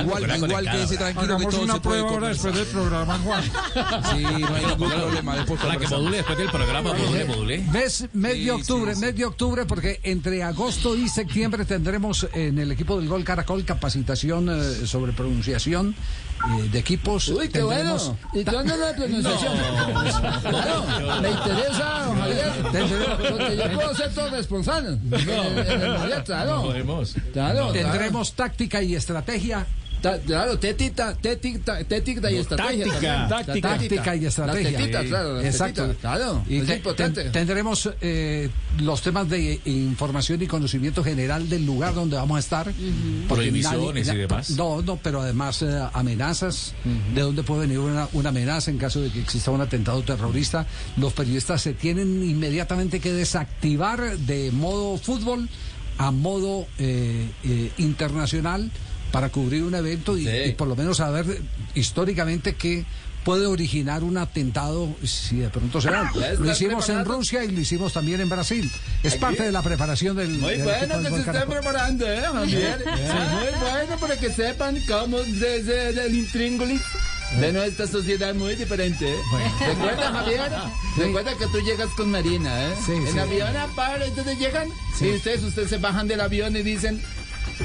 Igual, 0.00 0.64
que 0.64 0.72
no 0.72 0.82
ese 0.82 0.96
tranquilo 0.96 1.26
que 1.26 1.32
hagamos 1.34 1.54
todo 1.54 1.62
una 1.64 1.74
se 1.74 1.80
puede 1.80 2.00
prueba 2.00 2.10
ahora 2.10 2.28
después 2.28 2.54
del 2.54 2.66
programa, 2.66 3.18
Juan. 3.24 3.42
Sí, 3.44 4.22
no 4.22 4.54
hay 4.54 4.66
ningún 4.66 4.90
problema. 4.90 5.36
Después 5.36 5.60
Para 5.60 5.76
que 5.76 5.88
module 5.88 6.16
después 6.18 6.38
del 6.38 6.50
programa, 6.50 6.92
module, 6.92 7.24
module. 7.24 7.58
Mes, 7.72 8.08
mes 8.12 8.32
Sí, 8.34 8.44
de 8.44 8.50
octubre, 8.52 8.94
sí, 8.94 9.00
sí. 9.00 9.06
mes 9.06 9.16
de 9.16 9.24
octubre, 9.24 9.64
porque 9.66 10.00
entre 10.02 10.42
agosto 10.42 10.96
y 10.96 11.08
septiembre 11.08 11.64
tendremos 11.64 12.26
en 12.32 12.58
el 12.58 12.72
equipo 12.72 12.98
del 12.98 13.08
Gol 13.08 13.24
Caracol 13.24 13.64
capacitación 13.64 14.48
eh, 14.50 14.86
sobre 14.86 15.12
pronunciación 15.12 15.94
eh, 16.58 16.68
de 16.70 16.78
equipos. 16.78 17.28
Uy, 17.28 17.48
qué 17.48 17.60
Tendremos- 17.60 18.06
bueno. 18.08 18.18
¿Y 18.34 18.44
cuándo 18.44 18.76
la 18.76 18.94
pronunciación? 18.94 19.52
Claro, 20.40 20.84
me 21.22 21.30
interesa, 21.30 22.14
Javier. 22.16 22.52
Porque 23.30 23.56
yo 23.56 23.72
puedo 23.72 23.94
ser 23.94 24.14
todo 24.14 24.28
responsable. 24.50 24.98
En 25.12 25.28
el- 25.58 25.58
en 25.68 25.82
el 25.82 25.90
mundial, 25.98 26.18
No 26.18 26.24
claro. 26.24 26.62
podemos. 26.62 27.14
Claro, 27.32 27.72
Tendremos 27.72 28.32
táctica 28.34 28.82
y 28.82 28.94
estrategia. 28.94 29.66
Claro, 30.26 30.58
tética 30.58 31.16
y 32.30 32.36
estrategia. 32.36 32.86
táctica. 32.86 33.28
Táctica. 33.28 33.68
Táctica 33.68 34.16
y 34.16 34.26
estrategia. 34.26 34.70
Las 34.70 34.80
tetitas, 34.80 35.04
claro, 35.06 35.40
Exacto. 35.40 35.94
claro, 36.00 36.44
Y 36.48 36.56
es 36.58 36.66
te- 36.66 36.76
importante. 36.76 37.22
ten- 37.24 37.32
tendremos 37.32 37.90
eh, 38.00 38.48
los 38.78 39.02
temas 39.02 39.28
de 39.28 39.60
información 39.64 40.40
y 40.42 40.46
conocimiento 40.46 41.04
general 41.04 41.48
del 41.48 41.66
lugar 41.66 41.94
donde 41.94 42.16
vamos 42.16 42.36
a 42.36 42.40
estar. 42.40 42.72
Prohibiciones 43.28 44.08
y 44.08 44.16
demás. 44.16 44.50
No, 44.50 44.82
no, 44.82 44.96
pero 44.96 45.20
además 45.20 45.62
eh, 45.62 45.80
amenazas, 45.92 46.74
de 47.14 47.20
dónde 47.20 47.42
puede 47.42 47.62
venir 47.62 47.78
una, 47.78 48.08
amenaza 48.28 48.70
en 48.70 48.78
caso 48.78 49.00
de 49.00 49.10
que 49.10 49.20
exista 49.20 49.50
un 49.50 49.60
atentado 49.60 50.02
terrorista. 50.02 50.66
Los 50.96 51.12
periodistas 51.12 51.62
se 51.62 51.74
tienen 51.74 52.22
inmediatamente 52.28 53.00
que 53.00 53.12
desactivar 53.12 54.16
de 54.18 54.50
modo 54.52 54.96
fútbol 54.98 55.48
a 55.98 56.10
modo 56.10 56.66
eh, 56.78 57.28
eh, 57.44 57.70
internacional 57.78 58.70
para 59.12 59.28
cubrir 59.30 59.62
un 59.64 59.74
evento 59.74 60.16
y, 60.16 60.24
Sí. 60.24 60.30
y 60.46 60.52
por 60.52 60.68
lo 60.68 60.76
menos 60.76 60.98
saber 60.98 61.24
históricamente 61.74 62.54
qué 62.54 62.84
puede 63.24 63.44
originar 63.46 64.02
un 64.02 64.16
atentado 64.16 64.88
si 65.04 65.36
de 65.36 65.50
pronto 65.50 65.80
se 65.80 65.90
da. 65.90 66.10
Lo 66.38 66.50
hicimos 66.50 66.88
en. 66.88 67.04
Rusia 67.04 67.44
y 67.44 67.50
lo 67.50 67.60
hicimos 67.60 67.92
también 67.92 68.20
en 68.20 68.28
Brasil. 68.28 68.70
Es 69.02 69.12
Aquí. 69.14 69.20
parte 69.20 69.42
de 69.42 69.52
la 69.52 69.62
preparación 69.62 70.16
del. 70.16 70.30
Muy 70.38 70.52
del 70.56 70.62
bueno 70.62 70.98
que 71.02 71.10
se 71.10 71.30
estén 71.30 71.48
preparando, 71.48 72.06
¿eh, 72.10 72.22
Javier? 72.32 72.78
Sí, 72.84 73.12
muy 73.34 73.60
bueno 73.70 73.96
para 73.98 74.16
que 74.16 74.30
sepan 74.32 74.78
cómo 74.88 75.18
desde 75.18 75.90
el 76.06 76.14
intríngulis 76.14 76.80
de 77.40 77.52
nuestra 77.52 77.86
sociedad 77.86 78.34
muy 78.34 78.54
diferente. 78.56 79.06
¿eh? 79.06 79.16
¿Recuerda, 79.68 80.12
Javier? 80.12 80.40
Recuerda 80.96 81.36
que 81.36 81.46
tú 81.46 81.60
llegas 81.60 81.88
con 81.96 82.10
Marina, 82.10 82.64
¿eh? 82.68 82.74
Sí, 82.84 82.92
en 82.92 83.12
sí. 83.12 83.18
avión, 83.18 83.54
ah, 83.56 83.68
para, 83.76 84.04
entonces 84.04 84.38
llegan 84.38 84.68
y 85.00 85.10
ustedes, 85.14 85.42
ustedes 85.44 85.68
se 85.70 85.76
bajan 85.78 86.08
del 86.08 86.20
avión 86.20 86.56
y 86.56 86.62
dicen, 86.62 87.00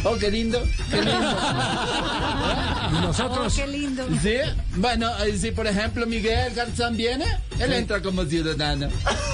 oh, 0.03 0.15
qué 0.17 0.31
lindo, 0.31 0.61
qué 0.89 0.97
lindo. 1.01 1.37
Y 2.85 3.01
nosotros. 3.01 3.53
Oh, 3.53 3.55
qué 3.55 3.67
lindo. 3.67 4.07
Sí, 4.21 4.35
bueno, 4.75 5.09
eh, 5.23 5.37
si 5.37 5.51
por 5.51 5.65
ejemplo 5.65 6.05
Miguel 6.05 6.53
Garzón 6.53 6.95
viene, 6.95 7.25
él 7.59 7.73
entra 7.73 8.01
como 8.01 8.23
ciudadano. 8.25 8.89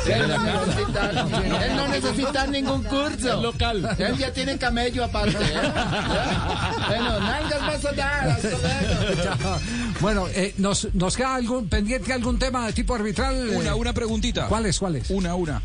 Él 0.06 0.28
no, 0.28 0.66
necesita, 0.66 1.10
él 1.66 1.76
no 1.76 1.88
necesita 1.88 2.48
ningún 2.48 2.84
curso. 2.84 3.42
local. 3.42 3.96
Él 4.00 4.18
ya 4.18 4.32
tiene 4.32 4.58
camello 4.58 5.04
aparte. 5.04 5.38
¿eh? 5.38 5.72
Bueno, 6.88 7.20
nalgas 7.20 7.62
vas 7.62 7.86
a 7.86 7.92
dar. 7.92 8.30
hasta 8.30 8.50
luego. 8.50 9.60
Bueno, 10.00 10.28
eh, 10.30 10.54
nos, 10.58 10.88
nos 10.94 11.16
queda 11.18 11.36
algún 11.36 11.68
pendiente 11.68 12.14
algún 12.14 12.40
tema 12.40 12.66
de 12.68 12.74
tipo 12.74 12.96
arbitral. 12.96 13.50
Una, 13.50 13.76
una 13.76 13.94
preguntita. 13.94 14.48
¿Cuál 14.48 14.66
es? 14.68 14.80
¿Cuál 14.80 14.96
es? 14.96 15.10
Una, 15.10 15.36
una. 15.36 15.62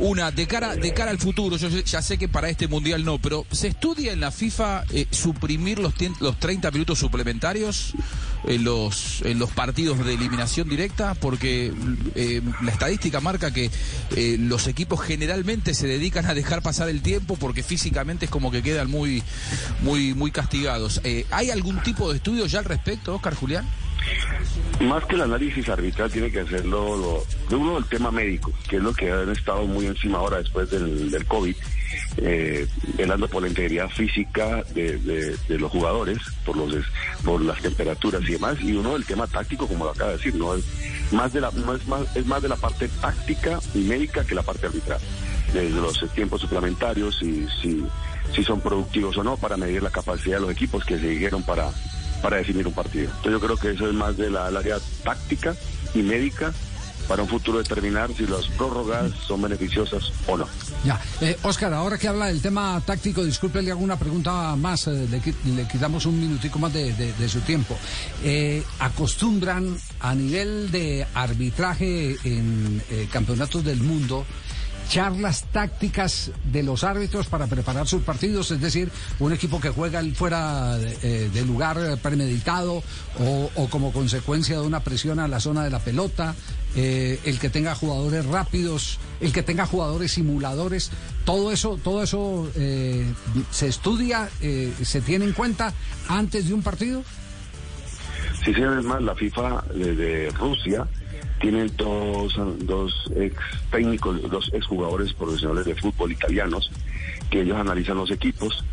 Una, 0.00 0.30
de 0.30 0.46
cara, 0.46 0.76
de 0.76 0.94
cara 0.94 1.10
al 1.10 1.18
futuro, 1.18 1.58
yo 1.58 1.68
ya 1.68 2.00
sé 2.00 2.16
que 2.16 2.26
para 2.26 2.48
este 2.48 2.68
mundial 2.68 3.04
no, 3.04 3.18
pero 3.18 3.44
¿se 3.52 3.68
estudia 3.68 4.14
en 4.14 4.20
la 4.20 4.30
FIFA 4.30 4.84
eh, 4.92 5.06
suprimir 5.10 5.78
los, 5.78 5.92
los 6.20 6.38
30 6.38 6.70
minutos 6.70 6.98
suplementarios 6.98 7.92
en 8.44 8.64
los, 8.64 9.20
en 9.26 9.38
los 9.38 9.50
partidos 9.50 10.02
de 10.02 10.14
eliminación 10.14 10.70
directa? 10.70 11.14
Porque 11.14 11.70
eh, 12.14 12.40
la 12.62 12.72
estadística 12.72 13.20
marca 13.20 13.52
que 13.52 13.70
eh, 14.16 14.36
los 14.38 14.68
equipos 14.68 15.02
generalmente 15.02 15.74
se 15.74 15.86
dedican 15.86 16.24
a 16.24 16.32
dejar 16.32 16.62
pasar 16.62 16.88
el 16.88 17.02
tiempo 17.02 17.36
porque 17.36 17.62
físicamente 17.62 18.24
es 18.24 18.30
como 18.30 18.50
que 18.50 18.62
quedan 18.62 18.90
muy, 18.90 19.22
muy, 19.82 20.14
muy 20.14 20.30
castigados. 20.30 21.02
¿Hay 21.30 21.50
algún 21.50 21.82
tipo 21.82 22.10
de 22.10 22.16
estudio 22.16 22.46
ya 22.46 22.60
al 22.60 22.64
respecto, 22.64 23.14
Oscar 23.14 23.34
Julián? 23.34 23.66
Más 24.80 25.04
que 25.04 25.14
el 25.14 25.22
análisis 25.22 25.68
arbitral 25.68 26.10
tiene 26.10 26.30
que 26.30 26.40
hacerlo 26.40 26.96
lo, 26.96 27.24
de 27.48 27.56
uno 27.56 27.78
el 27.78 27.84
tema 27.84 28.10
médico, 28.10 28.52
que 28.68 28.76
es 28.76 28.82
lo 28.82 28.94
que 28.94 29.10
han 29.10 29.30
estado 29.30 29.66
muy 29.66 29.86
encima 29.86 30.18
ahora 30.18 30.38
después 30.38 30.70
del, 30.70 31.10
del 31.10 31.26
COVID, 31.26 31.54
eh, 32.16 32.66
velando 32.96 33.28
por 33.28 33.42
la 33.42 33.48
integridad 33.48 33.88
física 33.88 34.62
de, 34.74 35.36
los 35.48 35.70
jugadores, 35.70 36.18
por 36.44 36.56
los 36.56 36.74
por 37.24 37.40
las 37.42 37.60
temperaturas 37.60 38.22
y 38.22 38.32
demás, 38.32 38.58
y 38.60 38.72
uno 38.72 38.96
el 38.96 39.04
tema 39.04 39.26
táctico, 39.26 39.66
como 39.66 39.84
lo 39.84 39.90
acaba 39.90 40.12
de 40.12 40.16
decir, 40.16 40.34
no 40.34 40.54
es 40.54 40.64
más 41.12 41.32
de 41.32 41.40
la 41.40 41.50
no 41.50 41.74
es 41.74 41.86
más 41.86 42.16
es 42.16 42.26
más 42.26 42.42
de 42.42 42.48
la 42.48 42.56
parte 42.56 42.88
táctica 43.00 43.60
y 43.74 43.80
médica 43.80 44.24
que 44.24 44.34
la 44.34 44.42
parte 44.42 44.66
arbitral, 44.66 45.00
desde 45.52 45.80
los 45.80 46.04
tiempos 46.14 46.40
suplementarios 46.40 47.22
y 47.22 47.46
si 47.60 47.84
si 48.34 48.44
son 48.44 48.60
productivos 48.60 49.16
o 49.18 49.24
no 49.24 49.36
para 49.36 49.56
medir 49.56 49.82
la 49.82 49.90
capacidad 49.90 50.36
de 50.36 50.42
los 50.42 50.50
equipos 50.52 50.84
que 50.84 50.98
se 50.98 51.08
dijeron 51.08 51.42
para 51.42 51.70
para 52.22 52.36
definir 52.36 52.66
un 52.66 52.72
partido. 52.72 53.06
Entonces 53.06 53.32
yo 53.32 53.40
creo 53.40 53.56
que 53.56 53.70
eso 53.70 53.88
es 53.88 53.94
más 53.94 54.16
de 54.16 54.30
la, 54.30 54.46
área 54.46 54.78
táctica 55.04 55.54
y 55.94 56.02
médica 56.02 56.52
para 57.08 57.22
un 57.22 57.28
futuro 57.28 57.58
determinar 57.58 58.10
si 58.16 58.24
las 58.26 58.46
prórrogas 58.56 59.10
son 59.26 59.42
beneficiosas 59.42 60.12
o 60.28 60.36
no. 60.36 60.46
Ya. 60.84 61.00
Eh, 61.20 61.36
Oscar, 61.42 61.72
ahora 61.74 61.98
que 61.98 62.06
habla 62.06 62.26
del 62.26 62.40
tema 62.40 62.80
táctico, 62.86 63.24
disculpe, 63.24 63.62
le 63.62 63.72
hago 63.72 63.80
una 63.80 63.98
pregunta 63.98 64.54
más, 64.54 64.86
eh, 64.86 65.08
le, 65.10 65.20
le 65.54 65.66
quitamos 65.66 66.06
un 66.06 66.20
minutico 66.20 66.60
más 66.60 66.72
de 66.72 67.28
su 67.28 67.40
tiempo. 67.40 67.76
Eh, 68.22 68.62
¿Acostumbran 68.78 69.76
a 70.00 70.14
nivel 70.14 70.70
de 70.70 71.06
arbitraje 71.14 72.16
en 72.24 72.82
eh, 72.90 73.08
campeonatos 73.10 73.64
del 73.64 73.80
mundo 73.80 74.24
charlas 74.90 75.44
tácticas 75.52 76.32
de 76.44 76.64
los 76.64 76.82
árbitros 76.82 77.28
para 77.28 77.46
preparar 77.46 77.86
sus 77.86 78.02
partidos? 78.02 78.50
Es 78.50 78.60
decir, 78.60 78.90
un 79.20 79.32
equipo 79.32 79.60
que 79.60 79.70
juega 79.70 80.02
fuera 80.14 80.76
de, 80.76 81.26
eh, 81.26 81.44
lugar 81.46 81.78
eh, 81.78 81.96
premeditado 81.96 82.82
o, 83.18 83.50
o 83.54 83.70
como 83.70 83.92
consecuencia 83.92 84.60
de 84.60 84.66
una 84.66 84.80
presión 84.80 85.20
a 85.20 85.28
la 85.28 85.40
zona 85.40 85.64
de 85.64 85.70
la 85.70 85.78
pelota, 85.78 86.34
eh, 86.76 87.18
el 87.24 87.38
que 87.38 87.50
tenga 87.50 87.74
jugadores 87.74 88.26
rápidos, 88.26 88.98
el 89.20 89.32
que 89.32 89.42
tenga 89.42 89.66
jugadores 89.66 90.12
simuladores, 90.12 90.90
todo 91.24 91.50
eso, 91.50 91.78
todo 91.82 92.02
eso 92.02 92.50
eh, 92.54 93.06
se 93.50 93.68
estudia, 93.68 94.28
eh, 94.40 94.72
se 94.82 95.00
tiene 95.00 95.24
en 95.24 95.32
cuenta 95.32 95.72
antes 96.08 96.48
de 96.48 96.54
un 96.54 96.62
partido. 96.62 97.02
Sí, 98.44 98.54
señor, 98.54 98.78
es 98.78 98.84
más, 98.84 99.02
la 99.02 99.14
FIFA 99.14 99.64
de 99.74 100.30
Rusia 100.30 100.86
tienen 101.40 101.70
dos, 101.76 102.34
dos 102.60 102.92
ex 103.16 103.34
técnicos, 103.70 104.22
dos 104.30 104.50
ex 104.52 104.66
jugadores 104.66 105.12
profesionales 105.14 105.64
de 105.64 105.74
fútbol 105.74 106.12
italianos, 106.12 106.70
que 107.30 107.40
ellos 107.40 107.56
analizan 107.56 107.96
los 107.96 108.10
equipos 108.10 108.64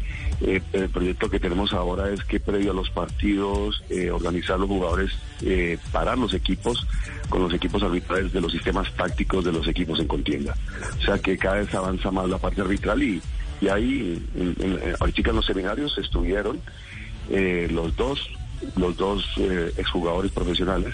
Eh, 0.41 0.61
el 0.73 0.89
proyecto 0.89 1.29
que 1.29 1.39
tenemos 1.39 1.73
ahora 1.73 2.11
es 2.11 2.23
que 2.23 2.39
previo 2.39 2.69
a 2.69 2.73
los 2.75 2.91
partidos, 2.91 3.83
eh, 3.89 4.11
organizar 4.11 4.59
los 4.59 4.69
jugadores, 4.69 5.11
eh, 5.41 5.79
parar 5.91 6.17
los 6.17 6.33
equipos 6.33 6.85
con 7.27 7.41
los 7.41 7.53
equipos 7.53 7.81
arbitrales 7.81 8.31
de 8.31 8.41
los 8.41 8.51
sistemas 8.51 8.93
tácticos 8.95 9.43
de 9.45 9.51
los 9.51 9.67
equipos 9.67 9.99
en 9.99 10.07
contienda. 10.07 10.55
O 10.99 11.01
sea 11.01 11.17
que 11.17 11.37
cada 11.37 11.55
vez 11.55 11.73
avanza 11.73 12.11
más 12.11 12.29
la 12.29 12.37
parte 12.37 12.61
arbitral 12.61 13.01
y, 13.01 13.19
y 13.61 13.67
ahí, 13.67 14.21
en, 14.35 14.79
ahorita 14.99 15.29
en 15.31 15.35
los 15.37 15.45
seminarios 15.45 15.97
estuvieron 15.97 16.61
eh, 17.31 17.67
los 17.71 17.95
dos, 17.95 18.29
los 18.75 18.95
dos 18.95 19.25
exjugadores 19.77 20.31
profesionales 20.31 20.93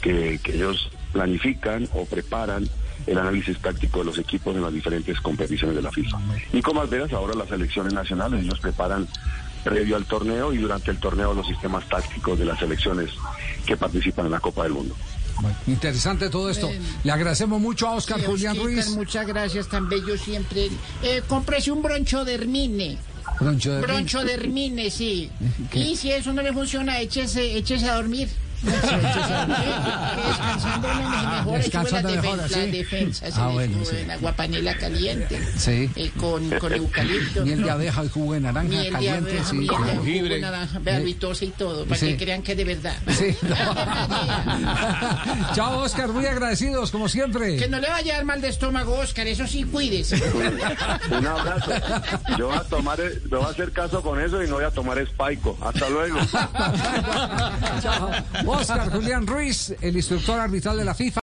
que, 0.00 0.38
que 0.44 0.54
ellos 0.54 0.88
planifican 1.16 1.88
o 1.94 2.04
preparan 2.04 2.68
el 3.06 3.18
análisis 3.18 3.58
táctico 3.58 4.00
de 4.00 4.04
los 4.04 4.18
equipos 4.18 4.54
en 4.54 4.62
las 4.62 4.72
diferentes 4.72 5.18
competiciones 5.20 5.74
de 5.74 5.82
la 5.82 5.90
FIFA. 5.90 6.18
Y 6.52 6.60
como 6.60 6.86
veras 6.86 7.10
ahora 7.14 7.34
las 7.34 7.48
selecciones 7.48 7.94
nacionales, 7.94 8.44
ellos 8.44 8.60
preparan 8.60 9.08
previo 9.64 9.96
al 9.96 10.04
torneo 10.04 10.52
y 10.52 10.58
durante 10.58 10.90
el 10.90 10.98
torneo 10.98 11.32
los 11.32 11.46
sistemas 11.46 11.88
tácticos 11.88 12.38
de 12.38 12.44
las 12.44 12.58
selecciones 12.58 13.10
que 13.64 13.76
participan 13.78 14.26
en 14.26 14.32
la 14.32 14.40
Copa 14.40 14.64
del 14.64 14.72
Mundo. 14.72 14.94
Interesante 15.66 16.28
todo 16.28 16.50
esto. 16.50 16.70
Le 17.02 17.12
agradecemos 17.12 17.60
mucho 17.60 17.88
a 17.88 17.94
Oscar 17.94 18.20
Sí, 18.20 18.26
Julián 18.26 18.58
Osquitar, 18.58 18.74
Ruiz. 18.74 18.90
Muchas 18.90 19.26
gracias, 19.26 19.68
tan 19.68 19.88
bello 19.88 20.18
siempre. 20.18 20.68
Eh, 21.02 21.22
cómprese 21.26 21.70
un 21.70 21.82
broncho 21.82 22.24
de 22.24 22.34
Hermine. 22.34 22.98
Broncho 23.40 23.72
de 23.74 23.80
Broncho 23.80 24.22
de 24.22 24.34
Hermine, 24.34 24.90
sí. 24.90 25.30
¿Qué? 25.70 25.78
Y 25.78 25.96
si 25.96 26.10
eso 26.10 26.32
no 26.32 26.42
le 26.42 26.52
funciona, 26.52 27.00
échese, 27.00 27.56
échese 27.56 27.88
a 27.88 27.96
dormir. 27.96 28.28
Descansando 28.66 29.54
sube 31.44 31.58
Descansando 31.58 32.08
las, 32.10 32.22
mejora, 32.22 32.44
defen- 32.44 32.48
sí. 32.48 32.54
las 32.60 32.72
defensas. 32.72 33.38
Ah, 33.38 33.48
bueno, 33.48 33.78
sí. 33.80 33.86
suben 33.90 34.10
agua 34.10 34.32
panela 34.32 34.76
caliente. 34.76 35.40
Sí. 35.56 35.90
eh, 35.96 36.10
con, 36.18 36.50
con 36.58 36.72
eucalipto. 36.72 37.44
Miel 37.44 37.62
de 37.62 37.70
abeja 37.70 38.04
y 38.04 38.08
jugo 38.08 38.32
de 38.34 38.40
naranja 38.40 38.68
Miel 38.68 38.84
de 38.84 38.90
caliente. 38.90 39.30
abeja, 39.30 39.44
sí, 39.50 39.56
miel 39.56 39.68
de 39.68 39.74
claro. 39.76 40.00
jugo 40.02 40.28
de 40.28 40.40
naranja, 40.40 40.78
berbitosa 40.80 41.44
y 41.44 41.50
todo, 41.50 41.84
para 41.84 42.00
Sí. 42.00 42.06
que 42.08 42.16
crean 42.16 42.42
que 42.42 42.52
es 42.52 42.58
de 42.58 42.64
verdad. 42.64 42.96
Sí, 43.08 43.36
Chao, 45.54 45.78
Oscar, 45.80 46.08
muy 46.08 46.26
agradecidos, 46.26 46.90
como 46.90 47.08
siempre. 47.08 47.56
Que 47.56 47.68
no 47.68 47.78
le 47.80 47.88
vaya 47.88 48.14
a 48.14 48.16
dar 48.16 48.24
mal 48.26 48.40
de 48.40 48.48
estómago, 48.48 48.94
Oscar, 48.98 49.26
eso 49.26 49.46
sí, 49.46 49.64
cuídese. 49.64 50.16
Un 51.10 51.26
abrazo. 51.26 51.70
Yo 52.38 52.48
voy 52.48 52.56
a 52.56 52.62
tomar, 52.64 53.00
eh, 53.00 53.20
no 53.30 53.38
voy 53.38 53.46
a 53.46 53.50
hacer 53.50 53.72
caso 53.72 54.02
con 54.02 54.20
eso 54.20 54.42
y 54.42 54.48
no 54.48 54.56
voy 54.56 54.64
a 54.64 54.70
tomar 54.70 55.04
Spaico. 55.06 55.56
Hasta 55.62 55.88
luego. 55.88 56.18
Chao. 57.82 58.10
Oscar 58.46 58.90
Julián 58.90 59.26
Ruiz, 59.26 59.74
el 59.80 59.96
instructor 59.96 60.38
arbitral 60.40 60.76
de 60.76 60.84
la 60.84 60.94
FIFA. 60.94 61.14